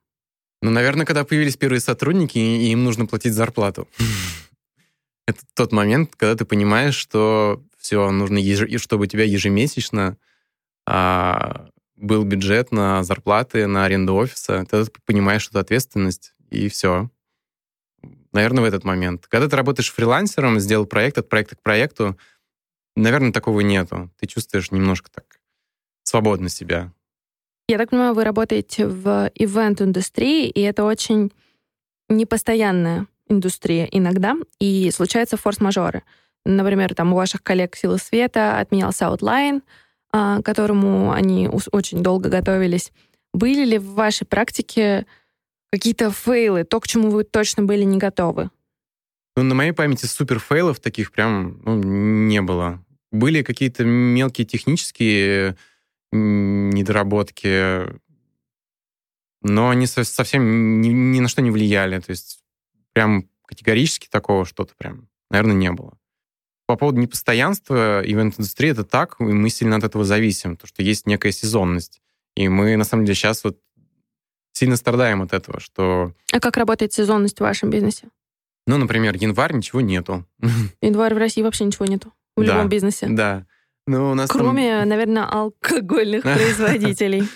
Ну, 0.61 0.69
наверное, 0.69 1.05
когда 1.05 1.23
появились 1.23 1.55
первые 1.55 1.79
сотрудники, 1.79 2.37
и 2.37 2.71
им 2.71 2.83
нужно 2.83 3.05
платить 3.05 3.33
зарплату. 3.33 3.87
Это 5.27 5.39
тот 5.53 5.71
момент, 5.71 6.13
когда 6.17 6.35
ты 6.35 6.43
понимаешь, 6.43 6.95
что 6.95 7.63
все, 7.77 8.11
нужно, 8.11 8.39
чтобы 8.79 9.07
тебя 9.07 9.23
ежемесячно 9.23 10.17
а, 10.85 11.69
был 12.01 12.23
бюджет 12.23 12.71
на 12.71 13.03
зарплаты, 13.03 13.67
на 13.67 13.85
аренду 13.85 14.15
офиса. 14.15 14.65
Ты 14.69 14.85
понимаешь, 15.05 15.47
это 15.47 15.59
ответственность, 15.59 16.33
и 16.49 16.67
все. 16.67 17.09
Наверное, 18.33 18.63
в 18.63 18.67
этот 18.67 18.83
момент. 18.83 19.27
Когда 19.27 19.47
ты 19.47 19.55
работаешь 19.55 19.93
фрилансером, 19.93 20.59
сделал 20.59 20.85
проект 20.85 21.17
от 21.17 21.29
проекта 21.29 21.55
к 21.55 21.61
проекту, 21.61 22.17
наверное, 22.95 23.31
такого 23.31 23.59
нету. 23.61 24.09
Ты 24.19 24.27
чувствуешь 24.27 24.71
немножко 24.71 25.09
так 25.11 25.39
свободно 26.03 26.49
себя. 26.49 26.91
Я 27.67 27.77
так 27.77 27.91
понимаю, 27.91 28.13
вы 28.13 28.23
работаете 28.23 28.87
в 28.87 29.31
event-индустрии, 29.35 30.49
и 30.49 30.61
это 30.61 30.83
очень 30.83 31.31
непостоянная 32.09 33.07
индустрия 33.29 33.85
иногда, 33.85 34.35
и 34.59 34.91
случаются 34.91 35.37
форс-мажоры. 35.37 36.03
Например, 36.43 36.93
там 36.95 37.13
у 37.13 37.15
ваших 37.15 37.43
коллег 37.43 37.75
«Силы 37.75 37.97
света» 37.97 38.59
отменялся 38.59 39.07
Outline, 39.07 39.61
к 40.11 40.41
которому 40.43 41.11
они 41.11 41.47
очень 41.47 42.03
долго 42.03 42.29
готовились. 42.29 42.91
Были 43.33 43.65
ли 43.65 43.77
в 43.77 43.93
вашей 43.93 44.25
практике 44.25 45.05
какие-то 45.71 46.11
фейлы, 46.11 46.63
то, 46.63 46.79
к 46.79 46.87
чему 46.87 47.09
вы 47.09 47.23
точно 47.23 47.63
были 47.63 47.83
не 47.83 47.97
готовы? 47.97 48.49
Ну, 49.37 49.43
на 49.43 49.55
моей 49.55 49.71
памяти 49.71 50.05
супер 50.05 50.39
фейлов 50.39 50.79
таких 50.79 51.11
прям 51.11 51.61
ну, 51.63 51.75
не 51.75 52.41
было. 52.41 52.83
Были 53.11 53.43
какие-то 53.43 53.85
мелкие 53.85 54.45
технические 54.45 55.55
недоработки, 56.11 57.85
но 59.41 59.69
они 59.69 59.87
совсем 59.87 60.81
ни, 60.81 60.89
ни 60.89 61.19
на 61.21 61.29
что 61.29 61.41
не 61.41 61.51
влияли. 61.51 61.99
То 61.99 62.09
есть 62.09 62.43
прям 62.93 63.29
категорически 63.45 64.07
такого 64.09 64.45
что-то 64.45 64.73
прям, 64.77 65.07
наверное, 65.29 65.55
не 65.55 65.71
было. 65.71 65.97
По 66.71 66.77
поводу 66.77 67.01
непостоянства 67.01 68.01
ивент-индустрии 68.01 68.71
это 68.71 68.85
так, 68.85 69.17
и 69.19 69.23
мы 69.23 69.49
сильно 69.49 69.75
от 69.75 69.83
этого 69.83 70.05
зависим, 70.05 70.55
потому 70.55 70.69
что 70.69 70.81
есть 70.83 71.05
некая 71.05 71.33
сезонность. 71.33 72.01
И 72.37 72.47
мы, 72.47 72.77
на 72.77 72.85
самом 72.85 73.03
деле, 73.03 73.13
сейчас 73.13 73.43
вот 73.43 73.57
сильно 74.53 74.77
страдаем 74.77 75.21
от 75.21 75.33
этого, 75.33 75.59
что... 75.59 76.13
А 76.31 76.39
как 76.39 76.55
работает 76.55 76.93
сезонность 76.93 77.39
в 77.39 77.41
вашем 77.41 77.69
бизнесе? 77.69 78.07
Ну, 78.67 78.77
например, 78.77 79.17
январь 79.17 79.53
ничего 79.53 79.81
нету. 79.81 80.25
Январь 80.81 81.13
в 81.13 81.17
России 81.17 81.41
вообще 81.41 81.65
ничего 81.65 81.87
нету. 81.87 82.13
В 82.37 82.45
да, 82.45 82.53
любом 82.53 82.69
бизнесе. 82.69 83.07
Да. 83.09 83.45
Ну, 83.85 84.11
у 84.11 84.15
нас 84.15 84.29
Кроме, 84.29 84.79
там... 84.79 84.87
наверное, 84.87 85.25
алкогольных 85.25 86.23
производителей. 86.23 87.27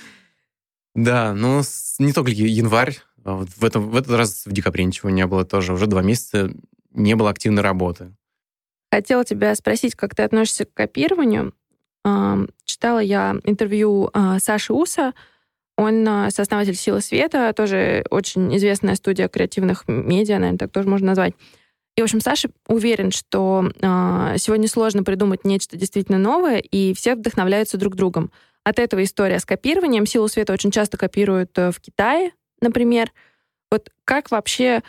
Да, 0.94 1.34
ну 1.34 1.62
не 2.00 2.14
только 2.14 2.32
январь. 2.32 3.00
А 3.26 3.34
вот 3.34 3.50
в, 3.50 3.66
этом, 3.66 3.90
в 3.90 3.98
этот 3.98 4.14
раз 4.14 4.46
в 4.46 4.54
декабре 4.54 4.86
ничего 4.86 5.10
не 5.10 5.28
было 5.28 5.44
тоже. 5.44 5.74
Уже 5.74 5.88
два 5.88 6.02
месяца 6.02 6.54
не 6.92 7.18
было 7.18 7.32
активной 7.32 7.64
работы. 7.64 8.16
Хотела 8.92 9.26
тебя 9.26 9.56
спросить, 9.56 9.96
как 9.96 10.16
ты 10.16 10.24
относишься 10.24 10.66
к 10.66 10.74
копированию. 10.74 11.54
Читала 12.66 13.00
я 13.00 13.38
интервью 13.44 14.10
а, 14.14 14.40
Саши 14.40 14.74
Уса. 14.74 15.14
Он 15.76 16.08
а, 16.08 16.30
сооснователь 16.30 16.76
«Силы 16.76 17.02
света», 17.02 17.52
тоже 17.54 18.06
очень 18.10 18.56
известная 18.58 18.96
студия 18.96 19.28
креативных 19.28 19.88
медиа, 19.88 20.38
наверное, 20.38 20.60
так 20.60 20.72
тоже 20.72 20.88
можно 20.88 21.08
назвать. 21.08 21.34
И, 21.96 22.02
в 22.02 22.04
общем, 22.04 22.20
Саша 22.20 22.50
уверен, 22.68 23.12
что 23.12 23.72
э, 23.74 24.36
сегодня 24.38 24.68
сложно 24.68 25.04
придумать 25.04 25.46
нечто 25.46 25.78
действительно 25.78 26.18
новое, 26.18 26.58
и 26.58 26.94
все 26.94 27.16
вдохновляются 27.16 27.78
друг 27.78 27.96
другом. 27.96 28.32
От 28.66 28.80
этого 28.80 29.04
история 29.04 29.40
с 29.40 29.46
копированием. 29.46 30.06
Силу 30.06 30.28
света 30.28 30.52
очень 30.52 30.72
часто 30.72 30.98
копируют 30.98 31.58
э, 31.58 31.72
в 31.72 31.80
Китае, 31.80 32.32
например. 32.62 33.14
Вот 33.72 33.90
как 34.04 34.30
вообще 34.30 34.84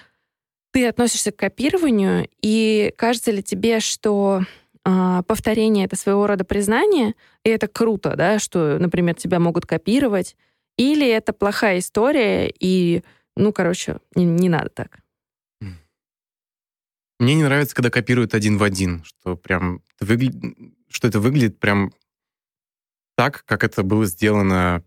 ты 0.77 0.87
относишься 0.89 1.33
к 1.33 1.37
копированию, 1.37 2.29
и 2.43 2.93
кажется 2.99 3.31
ли 3.31 3.43
тебе, 3.43 3.81
что 3.81 4.43
э, 4.85 5.23
повторение— 5.27 5.85
это 5.87 5.97
своего 5.97 6.27
рода 6.27 6.45
признание, 6.45 7.15
и 7.45 7.49
это 7.49 7.67
круто, 7.67 8.15
да, 8.15 8.39
что, 8.39 8.77
например, 8.79 9.15
тебя 9.15 9.41
могут 9.41 9.65
копировать, 9.65 10.37
или 10.77 11.09
это 11.09 11.33
плохая 11.33 11.79
история, 11.79 12.53
и, 12.61 13.03
ну, 13.37 13.55
короче, 13.55 14.01
не, 14.15 14.27
не 14.27 14.51
надо 14.51 14.69
так? 14.69 14.99
Мне 17.19 17.37
не 17.37 17.45
нравится, 17.45 17.75
когда 17.75 17.89
копируют 17.89 18.35
один 18.35 18.59
в 18.59 18.63
один, 18.63 19.03
что 19.03 19.35
прям 19.35 19.81
что 20.91 21.09
это 21.09 21.21
выглядит 21.21 21.59
прям 21.59 21.95
так, 23.17 23.47
как 23.47 23.65
это 23.65 23.83
было 23.83 24.05
сделано 24.05 24.85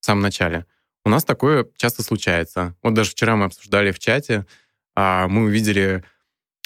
в 0.00 0.04
самом 0.04 0.20
начале. 0.20 0.66
У 1.04 1.08
нас 1.08 1.24
такое 1.24 1.66
часто 1.76 2.02
случается. 2.02 2.74
Вот 2.82 2.94
даже 2.94 3.10
вчера 3.10 3.36
мы 3.36 3.46
обсуждали 3.46 3.90
в 3.90 3.98
чате, 3.98 4.46
а, 4.94 5.28
мы 5.28 5.44
увидели 5.44 6.04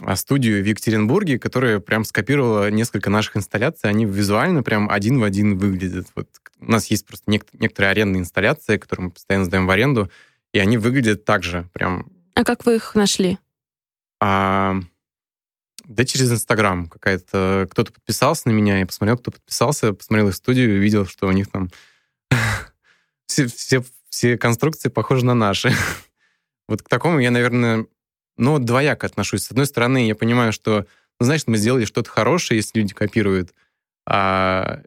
а, 0.03 0.16
студию 0.16 0.62
в 0.62 0.66
Екатеринбурге, 0.66 1.38
которая 1.38 1.79
прям 1.79 2.05
скопировала 2.05 2.70
несколько 2.70 3.11
наших 3.11 3.37
инсталляций. 3.37 3.90
Они 3.90 4.05
визуально 4.05 4.62
прям 4.62 4.90
один 4.90 5.20
в 5.20 5.25
один 5.25 5.57
выглядят. 5.57 6.09
Вот 6.14 6.29
у 6.59 6.70
нас 6.70 6.87
есть 6.87 7.07
просто 7.07 7.31
некоторые 7.31 7.90
арендные 7.90 8.20
инсталляции, 8.20 8.77
которые 8.77 9.07
мы 9.07 9.11
постоянно 9.12 9.44
сдаем 9.44 9.66
в 9.66 9.70
аренду, 9.70 10.11
и 10.53 10.59
они 10.59 10.79
выглядят 10.79 11.25
так 11.25 11.42
же, 11.42 11.68
прям. 11.73 12.11
А 12.35 12.44
как 12.44 12.66
вы 12.66 12.77
их 12.77 12.94
нашли? 12.94 13.38
А, 14.20 14.77
да 15.85 16.05
через 16.05 16.33
Инстаграм 16.33 16.88
какая-то... 16.88 17.68
Кто-то 17.70 17.92
подписался 17.92 18.49
на 18.49 18.53
меня, 18.53 18.79
я 18.79 18.87
посмотрел, 18.87 19.18
кто 19.18 19.31
подписался, 19.31 19.92
посмотрел 19.92 20.29
их 20.29 20.35
студию 20.35 20.81
видел, 20.81 21.07
что 21.07 21.27
у 21.27 21.33
них 21.33 21.51
там 21.51 21.70
все, 23.27 23.47
все, 23.47 23.85
все 24.14 24.38
конструкции 24.38 24.90
похожи 24.90 25.24
на 25.24 25.35
наши. 25.35 25.72
вот 26.68 26.83
к 26.83 26.88
такому 26.88 27.18
я, 27.18 27.33
наверное, 27.33 27.87
ну, 28.37 28.61
двояко 28.61 29.09
отношусь. 29.09 29.44
С 29.44 29.50
одной 29.50 29.66
стороны, 29.66 30.07
я 30.07 30.14
понимаю, 30.14 30.53
что 30.53 30.87
знаешь, 31.18 31.42
мы 31.46 31.57
сделали 31.57 31.85
что-то 31.85 32.11
хорошее, 32.11 32.59
если 32.59 32.79
люди 32.79 32.94
копируют, 32.94 33.55
а, 34.07 34.83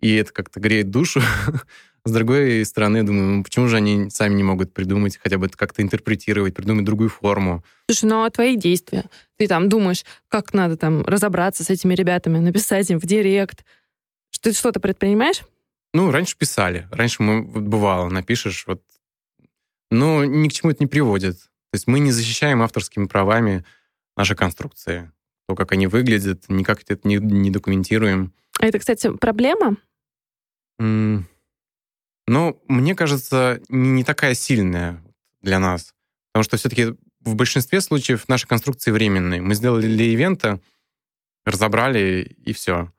и 0.00 0.14
это 0.14 0.32
как-то 0.32 0.58
греет 0.58 0.90
душу. 0.90 1.20
С 2.04 2.10
другой 2.10 2.64
стороны, 2.64 2.98
я 2.98 3.02
думаю, 3.02 3.36
ну, 3.36 3.44
почему 3.44 3.68
же 3.68 3.76
они 3.76 4.10
сами 4.10 4.34
не 4.34 4.42
могут 4.42 4.72
придумать, 4.72 5.18
хотя 5.22 5.38
бы 5.38 5.46
это 5.46 5.56
как-то 5.56 5.82
интерпретировать, 5.82 6.54
придумать 6.54 6.84
другую 6.84 7.10
форму? 7.10 7.62
Слушай, 7.88 8.06
ну 8.06 8.24
а 8.24 8.30
твои 8.30 8.56
действия? 8.56 9.04
Ты 9.36 9.48
там 9.48 9.68
думаешь, 9.68 10.04
как 10.28 10.52
надо 10.54 10.76
там 10.76 11.02
разобраться 11.04 11.62
с 11.62 11.70
этими 11.70 11.94
ребятами, 11.94 12.38
написать 12.38 12.90
им 12.90 12.98
в 12.98 13.04
директ? 13.04 13.64
Ты 14.40 14.52
что-то 14.52 14.80
предпринимаешь? 14.80 15.42
Ну, 15.94 16.10
раньше 16.10 16.36
писали. 16.36 16.88
Раньше 16.90 17.22
мы, 17.22 17.42
вот 17.42 17.64
бывало, 17.64 18.08
напишешь, 18.08 18.66
вот... 18.66 18.82
Но 19.90 20.24
ни 20.24 20.48
к 20.48 20.52
чему 20.52 20.70
это 20.70 20.82
не 20.82 20.86
приводит. 20.86 21.36
То 21.38 21.74
есть 21.74 21.86
мы 21.86 22.00
не 22.00 22.12
защищаем 22.12 22.62
авторскими 22.62 23.06
правами 23.06 23.64
наши 24.16 24.34
конструкции. 24.34 25.10
То, 25.48 25.54
как 25.54 25.72
они 25.72 25.86
выглядят, 25.86 26.44
никак 26.48 26.82
это 26.86 27.06
не, 27.06 27.16
не 27.16 27.50
документируем. 27.50 28.32
А 28.58 28.66
это, 28.66 28.78
кстати, 28.78 29.10
проблема? 29.16 29.76
Mm. 30.80 31.24
Но 32.26 32.58
мне 32.68 32.94
кажется, 32.94 33.60
не 33.68 34.04
такая 34.04 34.34
сильная 34.34 35.02
для 35.42 35.58
нас. 35.58 35.94
Потому 36.32 36.44
что 36.44 36.56
все-таки 36.56 36.94
в 37.20 37.34
большинстве 37.34 37.80
случаев 37.80 38.28
наши 38.28 38.46
конструкции 38.46 38.90
временные. 38.90 39.40
Мы 39.40 39.54
сделали 39.54 39.86
для 39.86 40.06
ивента, 40.06 40.60
разобрали 41.44 42.36
и 42.44 42.52
все. 42.52 42.90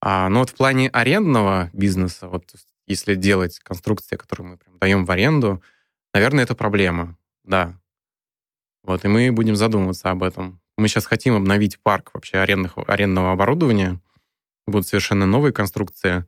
А, 0.00 0.28
но 0.28 0.40
вот 0.40 0.50
в 0.50 0.54
плане 0.54 0.88
арендного 0.90 1.70
бизнеса, 1.72 2.28
вот 2.28 2.44
если 2.86 3.14
делать 3.14 3.58
конструкции, 3.58 4.16
которые 4.16 4.46
мы 4.46 4.56
прям 4.56 4.78
даем 4.78 5.04
в 5.04 5.10
аренду, 5.10 5.62
наверное, 6.14 6.44
это 6.44 6.54
проблема, 6.54 7.16
да. 7.44 7.78
Вот, 8.84 9.04
и 9.04 9.08
мы 9.08 9.30
будем 9.32 9.56
задумываться 9.56 10.10
об 10.10 10.22
этом. 10.22 10.60
Мы 10.76 10.88
сейчас 10.88 11.06
хотим 11.06 11.34
обновить 11.34 11.80
парк 11.80 12.10
вообще 12.14 12.38
арендных, 12.38 12.78
арендного 12.86 13.32
оборудования. 13.32 14.00
Будут 14.66 14.86
совершенно 14.86 15.26
новые 15.26 15.52
конструкции. 15.52 16.24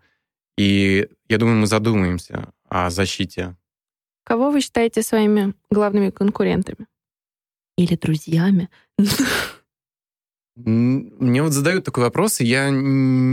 И 0.59 1.09
я 1.28 1.38
думаю, 1.38 1.56
мы 1.56 1.66
задумаемся 1.66 2.52
о 2.68 2.90
защите. 2.90 3.56
Кого 4.24 4.50
вы 4.50 4.61
считаете 4.61 5.02
своими 5.02 5.54
главными 5.70 6.11
конкурентами? 6.11 6.87
Или 7.76 7.94
друзьями? 7.94 8.68
Мне 10.57 11.43
вот 11.43 11.53
задают 11.53 11.85
такой 11.85 12.05
вопрос, 12.05 12.41
и 12.41 12.45
я 12.45 12.71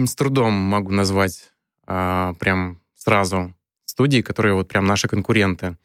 с 0.06 0.16
трудом 0.16 0.54
могу 0.54 0.92
назвать 0.92 1.52
а, 1.86 2.34
прям 2.34 2.80
сразу 2.96 3.54
студии, 3.86 4.22
которые 4.22 4.54
вот 4.54 4.68
прям 4.68 4.86
наши 4.86 5.08
конкуренты. 5.08 5.78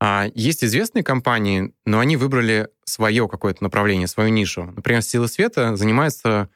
А, 0.00 0.26
есть 0.34 0.64
известные 0.64 1.04
компании, 1.04 1.72
но 1.84 2.00
они 2.00 2.16
выбрали 2.16 2.68
свое 2.84 3.28
какое-то 3.28 3.62
направление, 3.62 4.06
свою 4.06 4.30
нишу. 4.30 4.64
Например, 4.64 5.02
«Сила 5.02 5.26
света» 5.26 5.76
занимается, 5.76 6.48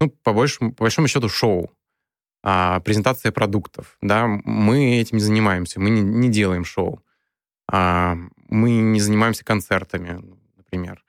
ну, 0.00 0.10
по 0.10 0.32
большому, 0.32 0.72
по 0.72 0.84
большому 0.84 1.08
счету, 1.08 1.28
шоу, 1.28 1.70
а, 2.42 2.80
презентация 2.80 3.32
продуктов. 3.32 3.96
Да? 4.00 4.26
Мы 4.26 5.00
этим 5.00 5.18
не 5.18 5.22
занимаемся, 5.22 5.80
мы 5.80 5.90
не, 5.90 6.02
не 6.02 6.28
делаем 6.28 6.64
шоу. 6.64 7.02
А, 7.70 8.16
мы 8.48 8.70
не 8.70 9.00
занимаемся 9.00 9.44
концертами, 9.44 10.22
например. 10.56 11.03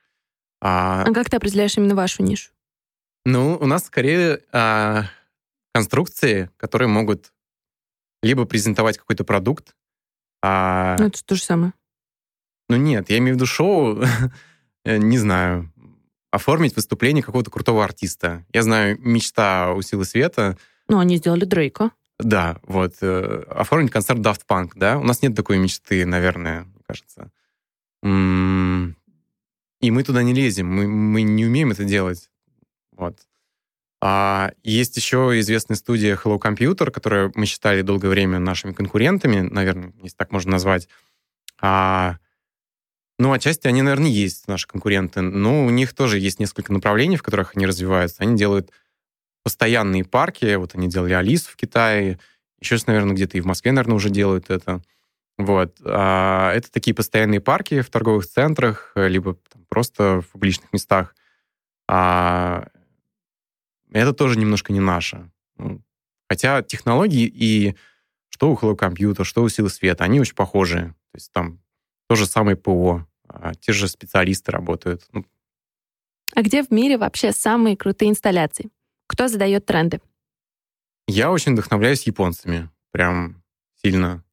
А, 0.66 1.04
а 1.06 1.12
как 1.12 1.30
ты 1.30 1.36
определяешь 1.36 1.76
именно 1.76 1.94
вашу 1.94 2.24
нишу? 2.24 2.50
Ну, 3.24 3.56
у 3.60 3.66
нас 3.66 3.86
скорее 3.86 4.40
а, 4.50 5.04
конструкции, 5.72 6.50
которые 6.56 6.88
могут 6.88 7.32
либо 8.20 8.46
презентовать 8.46 8.98
какой-то 8.98 9.22
продукт. 9.22 9.76
А... 10.42 10.96
Ну, 10.98 11.06
это 11.06 11.24
то 11.24 11.36
же 11.36 11.42
самое. 11.42 11.72
Ну 12.68 12.76
нет, 12.76 13.10
я 13.10 13.18
имею 13.18 13.34
в 13.34 13.36
виду 13.36 13.46
шоу, 13.46 14.02
э, 14.84 14.96
не 14.96 15.18
знаю, 15.18 15.72
оформить 16.32 16.74
выступление 16.74 17.22
какого-то 17.22 17.50
крутого 17.52 17.84
артиста. 17.84 18.44
Я 18.52 18.64
знаю, 18.64 18.98
мечта 19.00 19.72
у 19.72 19.82
Силы 19.82 20.04
Света. 20.04 20.58
Ну, 20.88 20.98
они 20.98 21.18
сделали 21.18 21.44
Дрейка. 21.44 21.92
Да, 22.18 22.58
вот. 22.64 22.94
Э, 23.02 23.44
оформить 23.50 23.92
концерт 23.92 24.18
Daft 24.18 24.42
Punk, 24.48 24.72
да? 24.74 24.98
У 24.98 25.04
нас 25.04 25.22
нет 25.22 25.36
такой 25.36 25.58
мечты, 25.58 26.04
наверное, 26.04 26.64
мне 26.64 26.82
кажется. 26.88 27.30
И 29.80 29.90
мы 29.90 30.02
туда 30.02 30.22
не 30.22 30.32
лезем, 30.32 30.66
мы, 30.66 30.86
мы 30.86 31.22
не 31.22 31.44
умеем 31.44 31.70
это 31.70 31.84
делать. 31.84 32.30
Вот. 32.92 33.18
А 34.00 34.52
есть 34.62 34.96
еще 34.96 35.38
известная 35.40 35.76
студия 35.76 36.16
Hello 36.16 36.38
Computer, 36.38 36.90
которую 36.90 37.32
мы 37.34 37.46
считали 37.46 37.82
долгое 37.82 38.08
время 38.08 38.38
нашими 38.38 38.72
конкурентами, 38.72 39.40
наверное, 39.40 39.92
если 40.02 40.16
так 40.16 40.32
можно 40.32 40.52
назвать. 40.52 40.88
А, 41.60 42.18
ну, 43.18 43.32
отчасти 43.32 43.66
они, 43.66 43.82
наверное, 43.82 44.10
есть 44.10 44.48
наши 44.48 44.66
конкуренты, 44.66 45.22
но 45.22 45.64
у 45.64 45.70
них 45.70 45.94
тоже 45.94 46.18
есть 46.18 46.38
несколько 46.38 46.72
направлений, 46.72 47.16
в 47.16 47.22
которых 47.22 47.56
они 47.56 47.66
развиваются. 47.66 48.22
Они 48.22 48.36
делают 48.36 48.70
постоянные 49.42 50.04
парки, 50.04 50.54
вот 50.56 50.74
они 50.74 50.88
делали 50.88 51.14
Алис 51.14 51.46
в 51.46 51.56
Китае, 51.56 52.18
еще, 52.60 52.76
наверное, 52.86 53.14
где-то 53.14 53.38
и 53.38 53.40
в 53.40 53.46
Москве, 53.46 53.72
наверное, 53.72 53.96
уже 53.96 54.10
делают 54.10 54.50
это. 54.50 54.82
Вот. 55.38 55.78
А, 55.84 56.52
это 56.52 56.70
такие 56.70 56.94
постоянные 56.94 57.40
парки 57.40 57.80
в 57.80 57.88
торговых 57.88 58.26
центрах, 58.26 58.92
либо 58.94 59.38
просто 59.76 60.22
в 60.22 60.28
публичных 60.28 60.72
местах. 60.72 61.14
А, 61.86 62.66
это 63.92 64.14
тоже 64.14 64.38
немножко 64.38 64.72
не 64.72 64.80
наше. 64.80 65.30
Ну, 65.58 65.82
хотя 66.30 66.62
технологии 66.62 67.26
и 67.26 67.76
что 68.30 68.50
у 68.50 68.54
Hello 68.54 68.74
Computer, 68.74 69.24
что 69.24 69.42
у 69.42 69.50
Силы 69.50 69.68
Света, 69.68 70.04
они 70.04 70.18
очень 70.18 70.34
похожи. 70.34 70.94
То 71.12 71.16
есть 71.16 71.30
там 71.30 71.60
то 72.08 72.14
же 72.14 72.24
самое 72.24 72.56
ПО, 72.56 73.06
а, 73.28 73.54
те 73.54 73.74
же 73.74 73.86
специалисты 73.86 74.50
работают. 74.50 75.06
Ну. 75.12 75.26
А 76.34 76.40
где 76.40 76.62
в 76.62 76.70
мире 76.70 76.96
вообще 76.96 77.32
самые 77.32 77.76
крутые 77.76 78.10
инсталляции? 78.10 78.70
Кто 79.06 79.28
задает 79.28 79.66
тренды? 79.66 80.00
Я 81.06 81.30
очень 81.30 81.52
вдохновляюсь 81.52 82.06
японцами. 82.06 82.70
Прям 82.92 83.42
сильно 83.82 84.24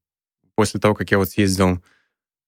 после 0.56 0.80
того, 0.80 0.96
как 0.96 1.12
я 1.12 1.18
вот 1.18 1.32
съездил 1.32 1.84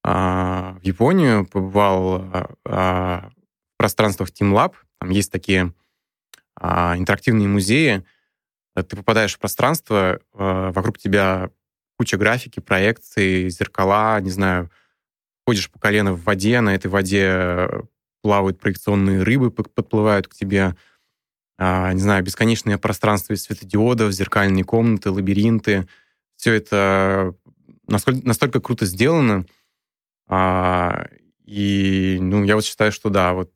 в 0.06 0.80
Японию, 0.84 1.48
побывал 1.48 2.16
а, 2.16 2.50
а, 2.64 3.30
в 3.74 3.78
пространствах 3.78 4.30
Team 4.30 4.54
Lab, 4.54 4.74
там 5.00 5.10
есть 5.10 5.32
такие 5.32 5.74
а, 6.56 6.96
интерактивные 6.96 7.48
музеи, 7.48 8.06
ты 8.76 8.96
попадаешь 8.96 9.34
в 9.34 9.40
пространство, 9.40 10.20
а, 10.34 10.72
вокруг 10.72 11.00
тебя 11.00 11.50
куча 11.98 12.18
графики, 12.18 12.60
проекции, 12.60 13.50
зеркала, 13.50 14.22
не 14.22 14.30
знаю, 14.30 14.70
ходишь 15.48 15.72
по 15.72 15.80
колено 15.80 16.14
в 16.14 16.24
воде, 16.24 16.62
на 16.62 16.76
этой 16.76 16.88
воде 16.88 17.68
плавают 18.22 18.60
проекционные 18.60 19.24
рыбы, 19.24 19.50
подплывают 19.50 20.28
к 20.28 20.36
тебе, 20.36 20.76
а, 21.58 21.94
не 21.94 22.00
знаю, 22.02 22.24
бесконечное 22.24 22.78
пространство 22.78 23.34
из 23.34 23.44
светодиодов, 23.44 24.12
зеркальные 24.12 24.66
комнаты, 24.66 25.10
лабиринты. 25.10 25.88
Все 26.36 26.54
это 26.54 27.34
насколько, 27.88 28.28
настолько 28.28 28.60
круто 28.60 28.86
сделано. 28.86 29.46
А, 30.28 31.08
и 31.46 32.18
ну, 32.20 32.44
я 32.44 32.56
вот 32.56 32.66
считаю, 32.66 32.92
что 32.92 33.10
да, 33.10 33.34
вот 33.34 33.52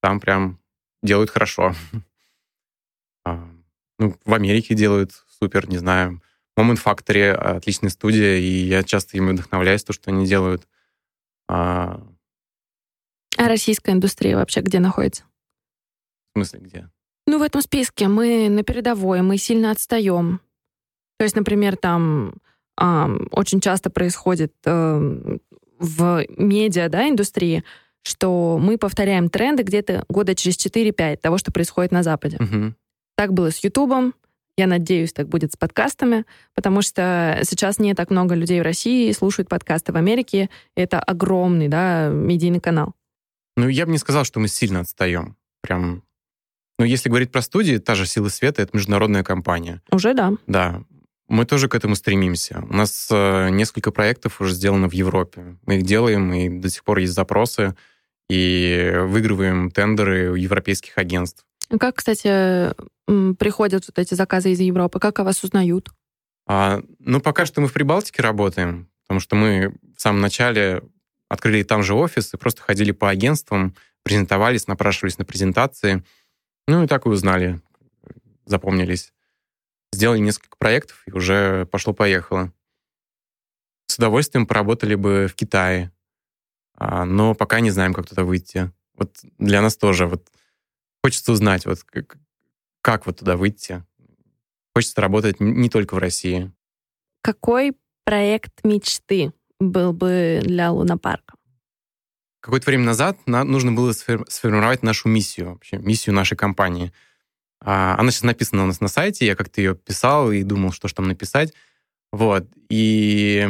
там 0.00 0.20
прям 0.20 0.60
делают 1.02 1.30
хорошо. 1.30 1.74
а, 3.24 3.48
ну, 3.98 4.16
в 4.24 4.34
Америке 4.34 4.74
делают 4.74 5.12
супер, 5.38 5.68
не 5.68 5.78
знаю. 5.78 6.22
Moment 6.58 6.80
Factory 6.82 7.30
отличная 7.32 7.90
студия, 7.90 8.36
и 8.36 8.66
я 8.66 8.84
часто 8.84 9.16
ими 9.16 9.32
вдохновляюсь, 9.32 9.82
то, 9.82 9.92
что 9.92 10.10
они 10.10 10.26
делают. 10.26 10.68
А, 11.48 12.00
а 13.36 13.48
российская 13.48 13.92
индустрия 13.92 14.36
вообще 14.36 14.60
где 14.60 14.78
находится? 14.78 15.24
В 16.30 16.38
смысле, 16.38 16.60
где? 16.60 16.90
Ну, 17.26 17.38
в 17.38 17.42
этом 17.42 17.62
списке 17.62 18.08
мы 18.08 18.48
на 18.48 18.62
передовой, 18.62 19.22
мы 19.22 19.38
сильно 19.38 19.70
отстаем. 19.70 20.40
То 21.18 21.24
есть, 21.24 21.36
например, 21.36 21.76
там 21.76 22.34
очень 22.76 23.60
часто 23.60 23.88
происходит 23.88 24.52
эм, 24.64 25.40
в 25.84 26.24
медиа, 26.36 26.88
да, 26.88 27.08
индустрии, 27.08 27.64
что 28.02 28.58
мы 28.60 28.78
повторяем 28.78 29.28
тренды 29.28 29.62
где-то 29.62 30.04
года 30.08 30.34
через 30.34 30.56
4-5 30.56 31.18
того, 31.18 31.38
что 31.38 31.52
происходит 31.52 31.92
на 31.92 32.02
Западе. 32.02 32.38
Угу. 32.40 32.74
Так 33.16 33.32
было 33.32 33.50
с 33.50 33.62
Ютубом, 33.62 34.14
я 34.56 34.66
надеюсь, 34.66 35.12
так 35.12 35.28
будет 35.28 35.52
с 35.52 35.56
подкастами, 35.56 36.24
потому 36.54 36.82
что 36.82 37.40
сейчас 37.42 37.78
не 37.78 37.94
так 37.94 38.10
много 38.10 38.34
людей 38.34 38.60
в 38.60 38.64
России 38.64 39.10
слушают 39.12 39.48
подкасты 39.48 39.92
в 39.92 39.96
Америке. 39.96 40.48
Это 40.76 41.00
огромный, 41.00 41.68
да, 41.68 42.08
медийный 42.08 42.60
канал. 42.60 42.94
Ну, 43.56 43.68
я 43.68 43.86
бы 43.86 43.92
не 43.92 43.98
сказал, 43.98 44.24
что 44.24 44.40
мы 44.40 44.48
сильно 44.48 44.80
отстаем. 44.80 45.36
Прям 45.60 46.02
ну, 46.78 46.84
если 46.84 47.08
говорить 47.08 47.30
про 47.30 47.42
студии, 47.42 47.78
та 47.78 47.94
же 47.94 48.06
«Сила 48.06 48.28
света»— 48.28 48.62
это 48.62 48.76
международная 48.76 49.22
компания. 49.22 49.80
Уже 49.92 50.12
да. 50.14 50.32
Да. 50.46 50.82
Мы 51.28 51.46
тоже 51.46 51.68
к 51.68 51.74
этому 51.74 51.96
стремимся. 51.96 52.62
У 52.68 52.74
нас 52.74 53.08
э, 53.10 53.48
несколько 53.50 53.90
проектов 53.90 54.40
уже 54.40 54.52
сделано 54.52 54.88
в 54.88 54.92
Европе. 54.92 55.56
Мы 55.64 55.78
их 55.78 55.82
делаем, 55.82 56.32
и 56.32 56.48
до 56.48 56.68
сих 56.68 56.84
пор 56.84 56.98
есть 56.98 57.14
запросы, 57.14 57.74
и 58.28 58.92
выигрываем 59.04 59.70
тендеры 59.70 60.30
у 60.30 60.34
европейских 60.34 60.98
агентств. 60.98 61.44
Как, 61.78 61.96
кстати, 61.96 62.74
приходят 63.06 63.84
вот 63.86 63.98
эти 63.98 64.14
заказы 64.14 64.52
из 64.52 64.60
Европы? 64.60 64.98
Как 64.98 65.18
о 65.18 65.24
вас 65.24 65.42
узнают? 65.42 65.90
А, 66.46 66.82
ну, 66.98 67.20
пока 67.20 67.46
что 67.46 67.60
мы 67.60 67.68
в 67.68 67.72
Прибалтике 67.72 68.22
работаем, 68.22 68.88
потому 69.02 69.20
что 69.20 69.34
мы 69.34 69.74
в 69.96 70.00
самом 70.00 70.20
начале 70.20 70.82
открыли 71.30 71.62
там 71.62 71.82
же 71.82 71.94
офис 71.94 72.34
и 72.34 72.36
просто 72.36 72.60
ходили 72.60 72.92
по 72.92 73.08
агентствам, 73.08 73.74
презентовались, 74.02 74.66
напрашивались 74.66 75.18
на 75.18 75.24
презентации. 75.24 76.04
Ну 76.68 76.84
и 76.84 76.86
так 76.86 77.06
и 77.06 77.08
узнали, 77.08 77.60
запомнились. 78.44 79.13
Сделали 79.94 80.18
несколько 80.18 80.56
проектов, 80.56 81.02
и 81.06 81.12
уже 81.12 81.66
пошло-поехало. 81.66 82.52
С 83.86 83.96
удовольствием 83.96 84.46
поработали 84.46 84.96
бы 84.96 85.28
в 85.30 85.34
Китае, 85.36 85.92
а, 86.74 87.04
но 87.04 87.34
пока 87.34 87.60
не 87.60 87.70
знаем, 87.70 87.94
как 87.94 88.08
туда 88.08 88.24
выйти. 88.24 88.72
Вот 88.94 89.16
для 89.38 89.62
нас 89.62 89.76
тоже 89.76 90.06
вот 90.06 90.28
хочется 91.02 91.30
узнать, 91.30 91.64
вот 91.64 91.84
как, 91.84 92.16
как 92.80 93.06
вот 93.06 93.18
туда 93.20 93.36
выйти. 93.36 93.84
Хочется 94.74 95.00
работать 95.00 95.38
не 95.38 95.68
только 95.68 95.94
в 95.94 95.98
России. 95.98 96.50
Какой 97.22 97.76
проект 98.04 98.64
мечты 98.64 99.32
был 99.60 99.92
бы 99.92 100.40
для 100.42 100.72
Лунапарка? 100.72 101.36
Какое-то 102.40 102.66
время 102.66 102.84
назад 102.84 103.18
нам 103.26 103.48
нужно 103.50 103.70
было 103.70 103.92
сформировать 103.92 104.82
нашу 104.82 105.08
миссию, 105.08 105.50
вообще, 105.50 105.78
миссию 105.78 106.16
нашей 106.16 106.36
компании. 106.36 106.92
А, 107.60 107.96
она 107.98 108.10
сейчас 108.10 108.24
написана 108.24 108.64
у 108.64 108.66
нас 108.66 108.80
на 108.80 108.88
сайте, 108.88 109.26
я 109.26 109.36
как-то 109.36 109.60
ее 109.60 109.74
писал 109.74 110.32
и 110.32 110.42
думал, 110.42 110.72
что 110.72 110.88
же 110.88 110.94
там 110.94 111.08
написать. 111.08 111.52
Вот. 112.12 112.46
И 112.68 113.48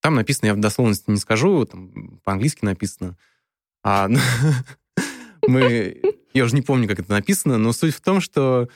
там 0.00 0.14
написано, 0.14 0.46
я 0.46 0.54
в 0.54 0.60
дословности 0.60 1.10
не 1.10 1.18
скажу, 1.18 1.64
там 1.64 2.20
по-английски 2.24 2.64
написано. 2.64 3.16
А, 3.82 4.08
мы, 5.46 6.00
я 6.32 6.44
уже 6.44 6.54
не 6.54 6.62
помню, 6.62 6.88
как 6.88 7.00
это 7.00 7.10
написано, 7.10 7.58
но 7.58 7.72
суть 7.72 7.94
в 7.94 8.00
том, 8.00 8.20
что 8.20 8.68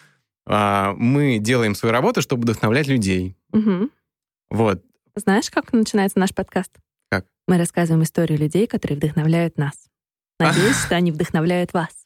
а, 0.46 0.94
мы 0.94 1.38
делаем 1.38 1.74
свою 1.74 1.92
работу, 1.92 2.22
чтобы 2.22 2.42
вдохновлять 2.42 2.86
людей. 2.86 3.36
Угу. 3.52 3.90
Вот. 4.50 4.84
Знаешь, 5.14 5.50
как 5.50 5.72
начинается 5.72 6.18
наш 6.18 6.34
подкаст? 6.34 6.72
Как? 7.10 7.26
Мы 7.46 7.58
рассказываем 7.58 8.02
историю 8.02 8.38
людей, 8.38 8.66
которые 8.66 8.96
вдохновляют 8.96 9.56
нас. 9.56 9.74
Надеюсь, 10.38 10.80
что 10.82 10.96
они 10.96 11.12
вдохновляют 11.12 11.72
вас. 11.72 12.04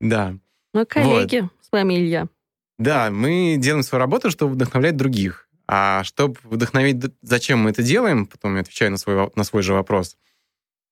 Да. 0.00 0.36
Мы 0.76 0.84
коллеги 0.84 1.40
вот. 1.40 1.50
с 1.62 1.72
вами, 1.72 1.94
Илья. 1.94 2.28
Да, 2.78 3.10
мы 3.10 3.56
делаем 3.58 3.82
свою 3.82 4.00
работу, 4.00 4.30
чтобы 4.30 4.52
вдохновлять 4.52 4.94
других. 4.94 5.48
А 5.66 6.04
чтобы 6.04 6.36
вдохновить, 6.42 7.02
зачем 7.22 7.60
мы 7.60 7.70
это 7.70 7.82
делаем, 7.82 8.26
потом 8.26 8.56
я 8.56 8.60
отвечаю 8.60 8.90
на 8.90 8.98
свой, 8.98 9.30
на 9.34 9.44
свой 9.44 9.62
же 9.62 9.72
вопрос. 9.72 10.18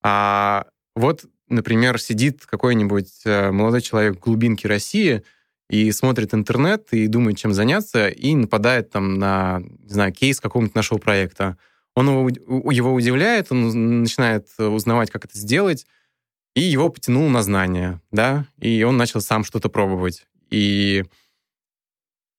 А 0.03 0.65
вот, 0.97 1.27
например, 1.51 2.01
сидит 2.01 2.47
какой-нибудь 2.47 3.27
э, 3.27 3.51
молодой 3.51 3.83
человек 3.83 4.17
в 4.17 4.21
глубинке 4.21 4.69
России 4.69 5.23
и 5.69 5.93
смотрит 5.93 6.33
интернет 6.33 6.89
и 6.93 7.07
думает, 7.07 7.37
чем 7.37 7.53
заняться, 7.53 8.09
и 8.09 8.35
нападает 8.35 8.89
там 8.89 9.19
на, 9.19 9.61
не 9.61 9.93
знаю, 9.93 10.15
кейс 10.15 10.41
какого-нибудь 10.41 10.75
нашего 10.75 10.97
проекта. 10.97 11.59
Он 11.95 12.09
его, 12.09 12.73
его 12.73 12.95
удивляет, 12.95 13.53
он 13.53 14.01
начинает 14.01 14.49
узнавать, 14.57 15.11
как 15.11 15.27
это 15.27 15.37
сделать, 15.37 15.87
и 16.55 16.61
его 16.61 16.89
потянуло 16.89 17.29
на 17.29 17.43
знания, 17.43 18.01
да, 18.11 18.47
и 18.59 18.83
он 18.85 18.97
начал 18.97 19.21
сам 19.21 19.45
что-то 19.45 19.69
пробовать. 19.69 20.27
И 20.51 21.05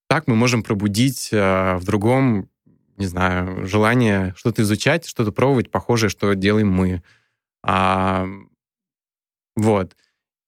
так 0.08 0.28
мы 0.28 0.36
можем 0.36 0.64
пробудить 0.64 1.30
э, 1.34 1.76
в 1.76 1.84
другом, 1.84 2.50
не 2.98 3.08
знаю, 3.08 3.68
желание 3.68 4.34
что-то 4.38 4.62
изучать, 4.62 5.06
что-то 5.06 5.32
пробовать, 5.32 5.72
похожее, 5.72 6.10
что 6.10 6.34
делаем 6.34 6.70
мы. 6.72 7.04
А, 7.64 8.28
вот. 9.56 9.98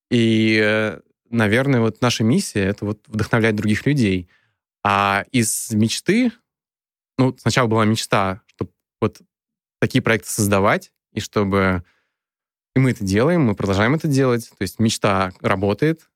И, 0.09 0.61
э, 0.63 0.99
наверное, 1.29 1.81
вот 1.81 2.01
наша 2.01 2.23
миссия— 2.23 2.63
это 2.65 2.85
вот 2.85 3.01
вдохновлять 3.07 3.55
других 3.55 3.85
людей. 3.85 4.29
А 4.83 5.25
из 5.31 5.71
мечты, 5.71 6.31
ну, 7.17 7.35
сначала 7.37 7.67
была 7.67 7.83
мечта, 7.83 8.41
чтобы 8.45 8.71
вот 9.01 9.19
такие 9.79 10.01
проекты 10.01 10.29
создавать, 10.29 10.93
и 11.13 11.19
чтобы... 11.19 11.83
И 12.77 12.79
мы 12.79 12.91
это 12.91 13.03
делаем, 13.03 13.41
мы 13.41 13.55
продолжаем 13.55 13.95
это 13.95 14.07
делать. 14.07 14.51
То 14.51 14.61
есть 14.61 14.77
мечта 14.77 15.31
работает. 15.41 16.07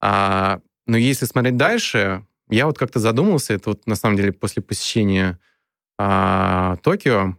А, 0.00 0.62
но 0.86 0.96
если 0.96 1.26
смотреть 1.26 1.58
дальше, 1.58 2.24
я 2.48 2.64
вот 2.64 2.78
как-то 2.78 3.00
задумался, 3.00 3.52
это 3.52 3.68
вот 3.68 3.86
на 3.86 3.96
самом 3.96 4.16
деле 4.16 4.32
после 4.32 4.62
посещения 4.62 5.38
а, 5.98 6.76
Токио, 6.76 7.36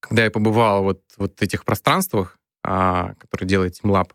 когда 0.00 0.24
я 0.24 0.32
побывал 0.32 0.82
вот, 0.82 1.04
вот 1.16 1.40
этих 1.42 1.64
пространствах, 1.64 2.40
а, 2.64 3.14
которые 3.20 3.48
делает 3.48 3.80
TeamLab, 3.80 4.14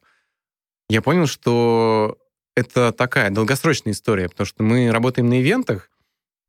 я 0.90 1.02
понял, 1.02 1.26
что 1.26 2.18
это 2.58 2.92
такая 2.92 3.30
долгосрочная 3.30 3.94
история, 3.94 4.28
потому 4.28 4.48
что 4.48 4.64
мы 4.64 4.92
работаем 4.92 5.30
на 5.30 5.40
ивентах, 5.40 5.90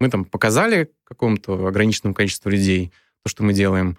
мы 0.01 0.11
там 0.11 0.25
показали 0.25 0.91
какому-то 1.05 1.69
ограниченному 1.69 2.17
количеству 2.17 2.51
людей 2.51 2.93
то, 3.23 3.29
что 3.29 3.45
мы 3.45 3.53
делаем, 3.53 3.97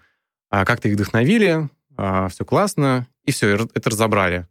а 0.49 0.65
как-то 0.65 0.89
их 0.89 0.95
вдохновили, 0.95 1.69
а, 1.97 2.27
все 2.29 2.45
классно, 2.45 3.07
и 3.25 3.31
все, 3.31 3.67
это 3.73 3.89
разобрали. 3.89 4.47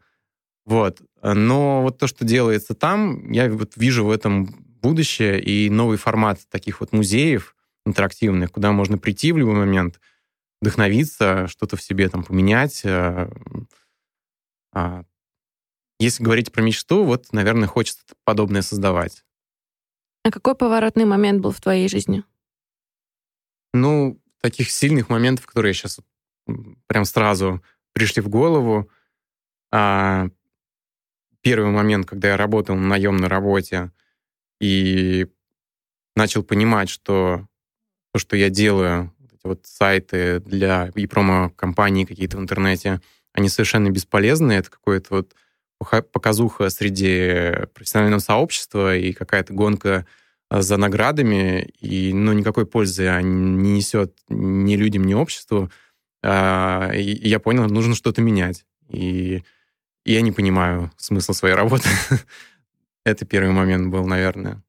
Вот. 0.65 1.01
Но 1.23 1.83
вот 1.83 1.99
то, 1.99 2.07
что 2.07 2.25
делается 2.25 2.75
там, 2.75 3.31
я 3.31 3.49
вот 3.51 3.77
вижу 3.77 4.05
в 4.05 4.11
этом 4.11 4.47
будущее 4.83 5.41
и 5.41 5.71
новый 5.71 5.97
формат 5.97 6.41
таких 6.51 6.81
вот 6.81 6.93
музеев 6.93 7.55
интерактивных, 7.87 8.51
куда 8.51 8.73
можно 8.73 8.99
прийти 8.99 9.33
в 9.33 9.39
любой 9.39 9.55
момент, 9.55 10.01
вдохновиться, 10.61 11.47
что-то 11.49 11.77
в 11.77 11.83
себе 11.83 12.09
там 12.09 12.25
поменять. 12.25 12.83
Э, 12.85 13.31
а, 14.73 15.05
если 16.01 16.25
говорить 16.25 16.53
про 16.53 16.63
мечту, 16.63 17.05
вот, 17.05 17.33
наверное, 17.33 17.69
хочется 17.69 18.03
подобное 18.25 18.63
создавать. 18.63 19.25
А 20.25 20.31
какой 20.31 20.57
поворотный 20.57 21.05
момент 21.05 21.41
был 21.41 21.53
в 21.53 21.61
твоей 21.61 21.89
жизни? 21.89 22.25
Ну, 23.73 24.21
таких 24.41 24.71
сильных 24.71 25.09
моментов, 25.09 25.47
которые 25.47 25.75
сейчас 25.75 26.01
прям 26.87 27.05
сразу 27.05 27.63
пришли 27.93 28.23
в 28.23 28.29
голову. 28.29 28.91
А, 29.73 30.29
первый 31.41 31.71
момент, 31.71 32.07
когда 32.07 32.29
я 32.29 32.37
работал 32.37 32.77
на 32.77 32.89
наемной 32.89 33.29
работе, 33.29 33.93
и 34.61 35.27
начал 36.15 36.43
понимать, 36.43 36.89
что 36.89 37.47
то, 38.13 38.19
что 38.19 38.37
я 38.37 38.49
делаю, 38.49 39.13
вот 39.43 39.61
сайты 39.65 40.41
для 40.41 40.91
и 40.95 41.07
промо-компании 41.07 42.05
какие-то 42.05 42.37
в 42.37 42.41
интернете, 42.41 43.01
они 43.33 43.49
совершенно 43.49 43.91
бесполезны. 43.91 44.53
Это 44.53 44.71
какое-то 44.71 45.15
вот 45.15 45.35
показуха 46.13 46.71
среди 46.71 47.67
профессионального 47.75 48.21
сообщества 48.21 48.97
и 48.97 49.13
какая-то 49.13 49.53
гонка 49.53 50.07
а, 50.49 50.63
за 50.63 50.77
наградами, 50.77 51.63
и 51.81 52.13
ну, 52.13 52.33
никакой 52.33 52.67
пользы 52.67 53.05
не 53.23 53.73
несет 53.73 54.17
ни 54.29 54.75
людям, 54.75 55.05
ни 55.05 55.15
обществу. 55.15 55.71
А, 56.23 56.91
и 56.93 57.29
я 57.29 57.39
понял, 57.39 57.69
нужно 57.69 57.95
что-то 57.95 58.21
менять. 58.23 58.65
И 58.89 59.43
я 60.05 60.21
не 60.21 60.33
понимаю 60.33 60.93
смысла 60.97 61.33
своей 61.33 61.55
работы. 61.55 61.89
Это 63.05 63.25
первый 63.25 63.53
момент 63.53 63.89
был, 63.89 64.07
наверное. 64.07 64.63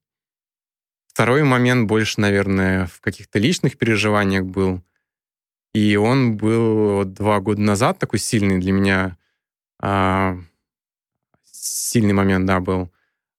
Второй 1.07 1.43
момент 1.43 1.87
больше, 1.87 2.21
наверное, 2.21 2.85
в 2.85 3.01
каких-то 3.01 3.39
личных 3.39 3.77
переживаниях 3.77 4.45
был. 4.45 4.83
И 5.73 5.95
он 5.95 6.37
был 6.37 7.05
два 7.05 7.39
года 7.39 7.61
назад 7.61 7.99
такой 7.99 8.19
сильный 8.19 8.59
для 8.59 8.71
меня. 8.71 9.17
А, 9.79 10.37
сильный 11.43 12.13
момент, 12.13 12.45
да, 12.45 12.59
был. 12.59 12.91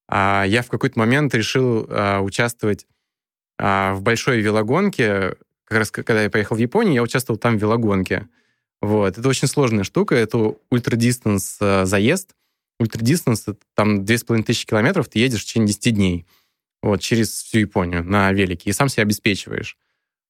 А, 0.07 0.43
я 0.45 0.61
в 0.61 0.67
какой-то 0.67 0.97
момент 0.99 1.33
решил 1.35 1.85
а, 1.89 2.19
участвовать 2.21 2.87
а, 3.57 3.93
в 3.93 4.01
большой 4.01 4.41
велогонке. 4.41 5.35
Как 5.69 5.77
раз 5.77 5.91
когда 5.91 6.23
я 6.23 6.29
поехал 6.29 6.55
в 6.55 6.59
Японию, 6.59 6.95
я 6.95 7.03
участвовал 7.03 7.39
там 7.39 7.57
в 7.57 7.61
велогонке. 7.61 8.27
Вот. 8.81 9.17
Это 9.17 9.29
очень 9.29 9.47
сложная 9.47 9.85
штука. 9.85 10.15
Это 10.15 10.55
ультрадистанс 10.69 11.57
а, 11.61 11.85
заезд 11.85 12.35
ультрадистанс, 12.79 13.45
там 13.75 14.05
2500 14.05 14.65
километров 14.65 15.09
ты 15.09 15.19
едешь 15.19 15.41
в 15.41 15.45
течение 15.45 15.67
10 15.67 15.95
дней. 15.95 16.25
Вот, 16.81 17.01
через 17.01 17.29
всю 17.29 17.59
Японию 17.59 18.03
на 18.03 18.31
велике. 18.31 18.69
И 18.69 18.73
сам 18.73 18.87
себя 18.87 19.03
обеспечиваешь. 19.03 19.77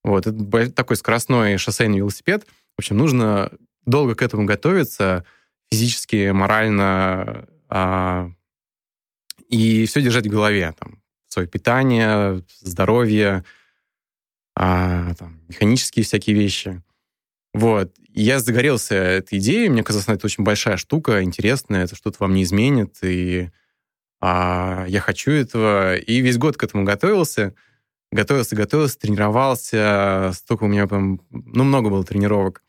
Вот, 0.03 0.25
это 0.25 0.71
такой 0.71 0.95
скоростной 0.95 1.57
шоссейный 1.57 1.99
велосипед. 1.99 2.45
В 2.75 2.79
общем, 2.79 2.97
нужно 2.97 3.51
долго 3.85 4.15
к 4.15 4.23
этому 4.23 4.45
готовиться, 4.45 5.25
физически, 5.71 6.31
морально, 6.31 7.47
а, 7.69 8.31
и 9.47 9.85
все 9.85 10.01
держать 10.01 10.25
в 10.25 10.31
голове. 10.31 10.73
Там, 10.79 11.03
свое 11.27 11.47
питание, 11.47 12.43
здоровье, 12.61 13.43
а, 14.61 15.13
там, 15.13 15.39
механические 15.47 16.03
всякие 16.03 16.35
вещи. 16.35 16.83
Вот. 17.53 17.95
Я 18.13 18.39
загорелся 18.39 18.95
этой 18.95 19.39
идеей, 19.39 19.69
мне 19.69 19.83
казалось, 19.83 20.09
это 20.09 20.25
очень 20.25 20.43
большая 20.43 20.75
штука, 20.75 21.23
интересная, 21.23 21.85
это 21.85 21.95
что-то 21.95 22.17
вам 22.19 22.33
не 22.33 22.43
изменит, 22.43 22.97
и 23.01 23.51
а, 24.19 24.83
я 24.89 24.99
хочу 24.99 25.31
этого. 25.31 25.95
И 25.95 26.19
весь 26.19 26.37
год 26.37 26.57
к 26.57 26.63
этому 26.65 26.83
готовился, 26.83 27.55
готовился, 28.11 28.57
готовился, 28.57 28.99
тренировался, 28.99 30.31
столько 30.33 30.65
у 30.65 30.67
меня 30.67 30.87
там, 30.87 31.21
ну, 31.29 31.63
много 31.63 31.89
было 31.89 32.03
тренировок. 32.03 32.61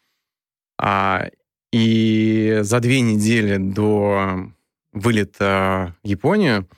А, 0.79 1.29
и 1.73 2.61
за 2.63 2.79
две 2.79 3.01
недели 3.01 3.57
до 3.57 4.53
вылета 4.93 5.97
в 6.05 6.07
Японию 6.07 6.69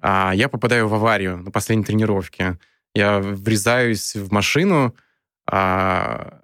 а, 0.00 0.30
я 0.36 0.48
попадаю 0.48 0.86
в 0.86 0.94
аварию 0.94 1.38
на 1.38 1.50
последней 1.50 1.84
тренировке. 1.84 2.60
Я 2.96 3.18
врезаюсь 3.18 4.16
в 4.16 4.32
машину, 4.32 4.96
а, 5.46 6.40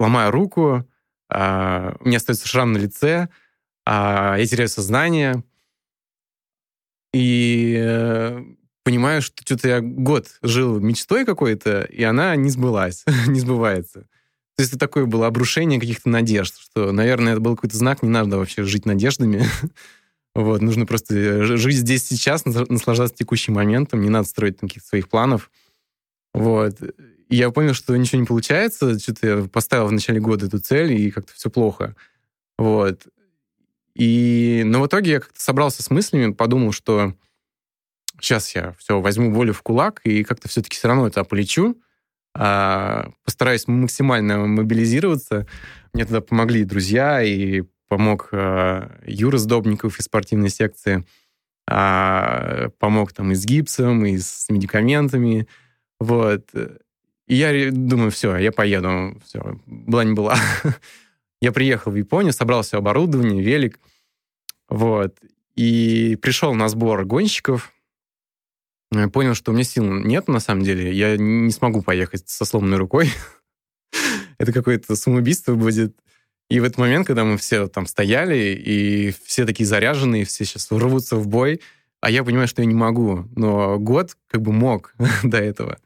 ломаю 0.00 0.32
руку, 0.32 0.84
а, 1.30 1.94
у 2.00 2.08
меня 2.08 2.16
остается 2.16 2.48
шрам 2.48 2.72
на 2.72 2.78
лице, 2.78 3.28
а 3.86 4.34
я 4.36 4.44
теряю 4.44 4.68
сознание, 4.68 5.44
и 7.12 7.76
э, 7.78 8.42
понимаю, 8.82 9.22
что 9.22 9.40
что-то 9.44 9.68
я 9.68 9.80
год 9.80 10.26
жил 10.42 10.80
мечтой 10.80 11.24
какой-то, 11.24 11.82
и 11.82 12.02
она 12.02 12.34
не 12.34 12.50
сбылась, 12.50 13.04
не 13.28 13.38
сбывается. 13.38 14.00
То 14.56 14.62
есть 14.62 14.72
это 14.72 14.80
такое 14.80 15.06
было 15.06 15.28
обрушение 15.28 15.78
каких-то 15.78 16.08
надежд, 16.08 16.58
что, 16.58 16.90
наверное, 16.90 17.34
это 17.34 17.40
был 17.40 17.54
какой-то 17.54 17.76
знак, 17.76 18.02
не 18.02 18.08
надо 18.08 18.36
вообще 18.36 18.64
жить 18.64 18.84
надеждами. 18.84 19.46
вот, 20.34 20.60
нужно 20.60 20.86
просто 20.86 21.56
жить 21.56 21.76
здесь 21.76 22.04
сейчас, 22.04 22.44
наслаждаться 22.46 23.14
текущим 23.14 23.54
моментом, 23.54 24.00
не 24.00 24.10
надо 24.10 24.26
строить 24.26 24.58
каких-то 24.58 24.88
своих 24.88 25.08
планов. 25.08 25.52
Вот. 26.34 26.76
Я 27.28 27.50
понял, 27.50 27.74
что 27.74 27.96
ничего 27.96 28.20
не 28.20 28.26
получается, 28.26 28.98
что-то 28.98 29.26
я 29.26 29.48
поставил 29.48 29.86
в 29.86 29.92
начале 29.92 30.20
года 30.20 30.46
эту 30.46 30.58
цель, 30.58 30.92
и 30.92 31.10
как-то 31.10 31.32
все 31.32 31.48
плохо. 31.48 31.96
Вот. 32.58 33.06
И, 33.94 34.62
но 34.66 34.82
в 34.82 34.86
итоге 34.86 35.12
я 35.12 35.20
как-то 35.20 35.40
собрался 35.40 35.82
с 35.82 35.90
мыслями, 35.90 36.32
подумал, 36.32 36.72
что 36.72 37.14
сейчас 38.20 38.54
я 38.54 38.72
все 38.78 39.00
возьму 39.00 39.32
волю 39.32 39.52
в 39.52 39.62
кулак 39.62 40.00
и 40.04 40.24
как-то 40.24 40.48
все-таки 40.48 40.76
все 40.76 40.88
равно 40.88 41.06
это 41.06 41.24
полечу, 41.24 41.80
а, 42.34 43.10
постараюсь 43.24 43.68
максимально 43.68 44.46
мобилизироваться. 44.46 45.46
Мне 45.92 46.04
тогда 46.04 46.20
помогли 46.20 46.64
друзья, 46.64 47.22
и 47.22 47.62
помог 47.88 48.28
а, 48.32 49.00
Юра 49.06 49.38
Сдобников 49.38 50.00
из 50.00 50.06
спортивной 50.06 50.48
секции, 50.48 51.06
а, 51.68 52.70
помог 52.80 53.12
там 53.12 53.30
и 53.32 53.34
с 53.34 53.44
гипсом, 53.44 54.04
и 54.04 54.18
с 54.18 54.46
медикаментами. 54.48 55.46
Вот. 56.04 56.50
И 57.26 57.34
я 57.34 57.70
думаю, 57.70 58.10
все, 58.10 58.36
я 58.36 58.52
поеду. 58.52 59.20
Все, 59.24 59.60
была 59.66 60.04
не 60.04 60.12
была. 60.14 60.36
я 61.40 61.52
приехал 61.52 61.92
в 61.92 61.96
Японию, 61.96 62.32
собрал 62.32 62.62
все 62.62 62.78
оборудование, 62.78 63.42
велик. 63.42 63.78
Вот. 64.68 65.16
И 65.54 66.18
пришел 66.20 66.54
на 66.54 66.68
сбор 66.68 67.04
гонщиков, 67.04 67.74
Э, 68.94 69.08
понял, 69.08 69.34
что 69.34 69.50
у 69.50 69.54
меня 69.54 69.64
сил 69.64 69.84
нет 69.84 70.28
на 70.28 70.40
самом 70.40 70.62
деле. 70.62 70.92
Я 70.92 71.16
не 71.16 71.50
смогу 71.50 71.82
поехать 71.82 72.28
со 72.28 72.44
сломанной 72.44 72.78
рукой. 72.78 73.10
Это 74.38 74.52
какое-то 74.52 74.96
самоубийство 74.96 75.54
будет. 75.54 75.96
И 76.50 76.60
в 76.60 76.64
этот 76.64 76.78
момент, 76.78 77.06
когда 77.06 77.24
мы 77.24 77.38
все 77.38 77.66
там 77.68 77.86
стояли, 77.86 78.54
и 78.54 79.14
все 79.24 79.46
такие 79.46 79.66
заряженные, 79.66 80.24
все 80.24 80.44
сейчас 80.44 80.70
рвутся 80.70 81.16
в 81.16 81.26
бой, 81.26 81.62
а 82.00 82.10
я 82.10 82.22
понимаю, 82.22 82.48
что 82.48 82.60
я 82.60 82.66
не 82.66 82.74
могу. 82.74 83.26
Но 83.34 83.78
год 83.78 84.16
как 84.28 84.42
бы 84.42 84.52
мог 84.52 84.94
до 85.22 85.38
этого. 85.38 85.78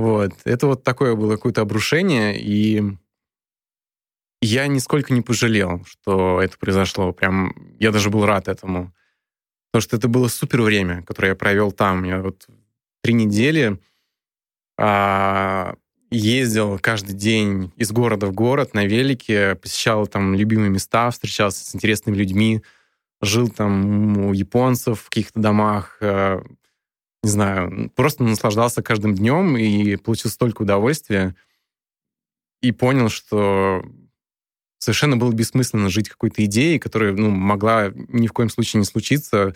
Вот. 0.00 0.32
Это 0.44 0.66
вот 0.66 0.82
такое 0.82 1.14
было 1.14 1.36
какое-то 1.36 1.60
обрушение, 1.60 2.40
и 2.40 2.82
я 4.40 4.66
нисколько 4.66 5.12
не 5.12 5.20
пожалел, 5.20 5.84
что 5.84 6.40
это 6.40 6.58
произошло. 6.58 7.12
Прям 7.12 7.54
я 7.78 7.92
даже 7.92 8.08
был 8.08 8.24
рад 8.24 8.48
этому. 8.48 8.94
Потому 9.70 9.82
что 9.82 9.96
это 9.96 10.08
было 10.08 10.28
супер 10.28 10.62
время, 10.62 11.02
которое 11.02 11.28
я 11.28 11.34
провел 11.34 11.70
там. 11.70 12.04
Я 12.04 12.22
вот 12.22 12.46
три 13.02 13.12
недели 13.12 13.78
а, 14.78 15.74
ездил 16.10 16.78
каждый 16.78 17.14
день 17.14 17.70
из 17.76 17.92
города 17.92 18.26
в 18.26 18.32
город 18.32 18.72
на 18.72 18.86
велике, 18.86 19.56
посещал 19.56 20.06
там 20.06 20.34
любимые 20.34 20.70
места, 20.70 21.10
встречался 21.10 21.62
с 21.62 21.74
интересными 21.74 22.16
людьми, 22.16 22.62
жил 23.20 23.48
там 23.48 24.16
у 24.28 24.32
японцев 24.32 25.02
в 25.02 25.10
каких-то 25.10 25.40
домах, 25.40 25.98
а, 26.00 26.42
не 27.22 27.30
знаю, 27.30 27.90
просто 27.94 28.24
наслаждался 28.24 28.82
каждым 28.82 29.14
днем 29.14 29.56
и 29.56 29.96
получил 29.96 30.30
столько 30.30 30.62
удовольствия 30.62 31.34
и 32.62 32.72
понял, 32.72 33.08
что 33.08 33.84
совершенно 34.78 35.16
было 35.16 35.32
бессмысленно 35.32 35.90
жить 35.90 36.08
какой-то 36.08 36.44
идеей, 36.46 36.78
которая 36.78 37.12
ну, 37.12 37.30
могла 37.30 37.90
ни 37.94 38.26
в 38.26 38.32
коем 38.32 38.48
случае 38.48 38.80
не 38.80 38.86
случиться. 38.86 39.54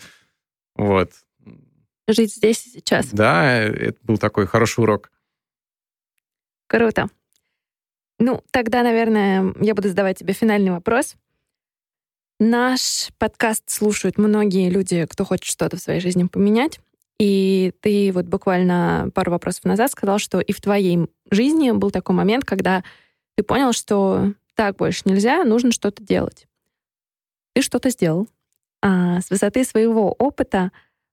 Вот. 0.75 1.11
Жить 2.07 2.35
здесь 2.35 2.65
и 2.67 2.69
сейчас. 2.69 3.07
Да, 3.07 3.51
это 3.53 3.97
был 4.03 4.17
такой 4.17 4.45
хороший 4.45 4.81
урок. 4.81 5.11
Круто. 6.67 7.09
Ну, 8.19 8.43
тогда, 8.51 8.83
наверное, 8.83 9.53
я 9.59 9.73
буду 9.73 9.89
задавать 9.89 10.19
тебе 10.19 10.33
финальный 10.33 10.71
вопрос. 10.71 11.15
Наш 12.39 13.09
подкаст 13.17 13.69
слушают 13.69 14.17
многие 14.17 14.69
люди, 14.69 15.05
кто 15.09 15.25
хочет 15.25 15.45
что-то 15.45 15.77
в 15.77 15.79
своей 15.79 15.99
жизни 15.99 16.25
поменять. 16.25 16.79
И 17.19 17.73
ты 17.81 18.11
вот 18.11 18.25
буквально 18.25 19.09
пару 19.13 19.31
вопросов 19.31 19.63
назад 19.63 19.91
сказал, 19.91 20.19
что 20.19 20.39
и 20.39 20.51
в 20.51 20.59
твоей 20.59 21.07
жизни 21.31 21.71
был 21.71 21.91
такой 21.91 22.15
момент, 22.15 22.43
когда 22.43 22.83
ты 23.35 23.43
понял, 23.43 23.71
что 23.73 24.33
так 24.55 24.77
больше 24.77 25.03
нельзя, 25.05 25.43
нужно 25.43 25.71
что-то 25.71 26.03
делать. 26.03 26.47
Ты 27.53 27.61
что-то 27.61 27.89
сделал. 27.89 28.27
А 28.81 29.21
с 29.21 29.29
высоты 29.29 29.63
своего 29.63 30.11
опыта 30.11 30.71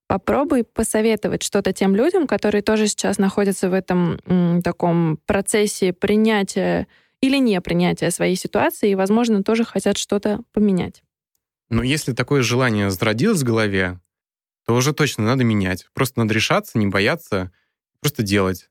попробуй 0.09 0.65
посоветовать 0.65 1.43
что-то 1.43 1.73
тем 1.73 1.97
людям, 1.97 2.27
которые 2.27 2.63
тоже 2.63 2.87
сейчас 2.87 3.19
находятся 3.19 3.71
в 3.71 3.73
этом 3.73 4.19
м, 4.27 4.61
таком 4.63 5.19
процессе 5.25 5.93
принятия 5.93 6.87
или 7.21 7.39
не 7.39 7.61
принятия 7.61 8.11
своей 8.11 8.37
ситуации 8.37 8.91
и, 8.91 8.95
возможно, 8.95 9.43
тоже 9.43 9.65
хотят 9.65 9.97
что-то 9.97 10.41
поменять. 10.53 11.03
Но 11.71 11.83
если 11.83 12.13
такое 12.13 12.43
желание 12.43 12.91
зародилось 12.91 13.41
в 13.41 13.47
голове, 13.47 14.01
то 14.67 14.75
уже 14.75 14.93
точно 14.93 15.25
надо 15.25 15.45
менять. 15.45 15.89
Просто 15.93 16.21
надо 16.21 16.35
решаться, 16.35 16.79
не 16.79 16.87
бояться, 16.87 17.53
просто 18.01 18.23
делать. 18.23 18.69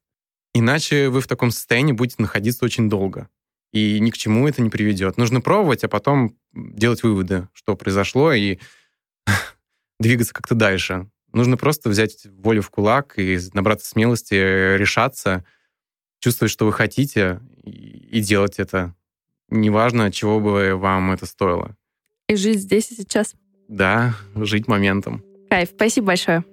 Иначе 0.53 1.09
вы 1.09 1.21
в 1.21 1.27
таком 1.27 1.51
состоянии 1.51 1.93
будете 1.93 2.15
находиться 2.19 2.65
очень 2.65 2.89
долго 2.89 3.29
и 3.71 3.99
ни 3.99 4.09
к 4.09 4.17
чему 4.17 4.47
это 4.47 4.61
не 4.61 4.69
приведет. 4.69 5.17
Нужно 5.17 5.41
пробовать, 5.41 5.83
а 5.83 5.87
потом 5.87 6.37
делать 6.53 7.03
выводы, 7.03 7.47
что 7.53 7.75
произошло, 7.75 8.33
и 8.33 8.59
двигаться 9.99 10.33
как-то 10.33 10.55
дальше. 10.55 11.09
Нужно 11.31 11.55
просто 11.55 11.89
взять 11.89 12.25
волю 12.25 12.61
в 12.61 12.69
кулак 12.69 13.17
и 13.17 13.39
набраться 13.53 13.87
смелости, 13.87 14.33
решаться, 14.75 15.45
чувствовать, 16.19 16.51
что 16.51 16.65
вы 16.65 16.73
хотите, 16.73 17.39
и 17.63 18.19
делать 18.19 18.59
это. 18.59 18.95
Неважно, 19.49 20.11
чего 20.11 20.39
бы 20.39 20.75
вам 20.75 21.11
это 21.11 21.25
стоило. 21.25 21.77
И 22.27 22.35
жить 22.35 22.59
здесь 22.59 22.91
и 22.91 22.95
сейчас. 22.95 23.35
Да, 23.67 24.15
жить 24.35 24.67
моментом. 24.67 25.23
Кайф, 25.51 25.71
спасибо 25.75 26.07
большое. 26.07 26.45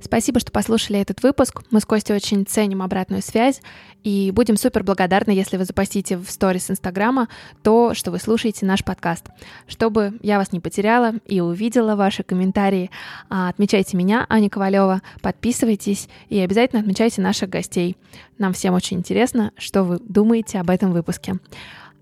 Спасибо, 0.00 0.40
что 0.40 0.50
послушали 0.50 0.98
этот 0.98 1.22
выпуск. 1.22 1.60
Мы 1.70 1.80
с 1.80 1.84
Костей 1.84 2.16
очень 2.16 2.46
ценим 2.46 2.80
обратную 2.80 3.20
связь 3.20 3.60
и 4.02 4.30
будем 4.30 4.56
супер 4.56 4.82
благодарны, 4.82 5.32
если 5.32 5.58
вы 5.58 5.66
запостите 5.66 6.16
в 6.16 6.30
сторис 6.30 6.70
Инстаграма 6.70 7.28
то, 7.62 7.92
что 7.92 8.10
вы 8.10 8.18
слушаете 8.18 8.64
наш 8.64 8.84
подкаст. 8.84 9.26
Чтобы 9.66 10.18
я 10.22 10.38
вас 10.38 10.52
не 10.52 10.60
потеряла 10.60 11.12
и 11.26 11.42
увидела 11.42 11.94
ваши 11.94 12.22
комментарии, 12.22 12.90
а, 13.28 13.50
отмечайте 13.50 13.98
меня, 13.98 14.24
Аня 14.30 14.48
Ковалева, 14.48 15.02
подписывайтесь 15.20 16.08
и 16.30 16.38
обязательно 16.38 16.80
отмечайте 16.80 17.20
наших 17.20 17.50
гостей. 17.50 17.98
Нам 18.38 18.54
всем 18.54 18.72
очень 18.72 18.96
интересно, 18.96 19.52
что 19.58 19.84
вы 19.84 19.98
думаете 19.98 20.58
об 20.58 20.70
этом 20.70 20.92
выпуске. 20.92 21.38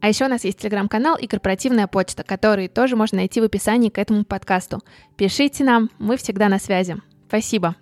А 0.00 0.08
еще 0.08 0.24
у 0.24 0.28
нас 0.28 0.44
есть 0.44 0.58
телеграм-канал 0.58 1.16
и 1.16 1.26
корпоративная 1.26 1.86
почта, 1.86 2.22
которые 2.22 2.68
тоже 2.68 2.96
можно 2.96 3.18
найти 3.18 3.40
в 3.40 3.44
описании 3.44 3.90
к 3.90 3.98
этому 3.98 4.24
подкасту. 4.24 4.80
Пишите 5.16 5.62
нам, 5.64 5.90
мы 5.98 6.16
всегда 6.16 6.48
на 6.48 6.58
связи. 6.58 6.96
Спасибо. 7.28 7.76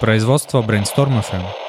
Производство 0.00 0.62
Brainstorm 0.62 1.22
FM. 1.22 1.67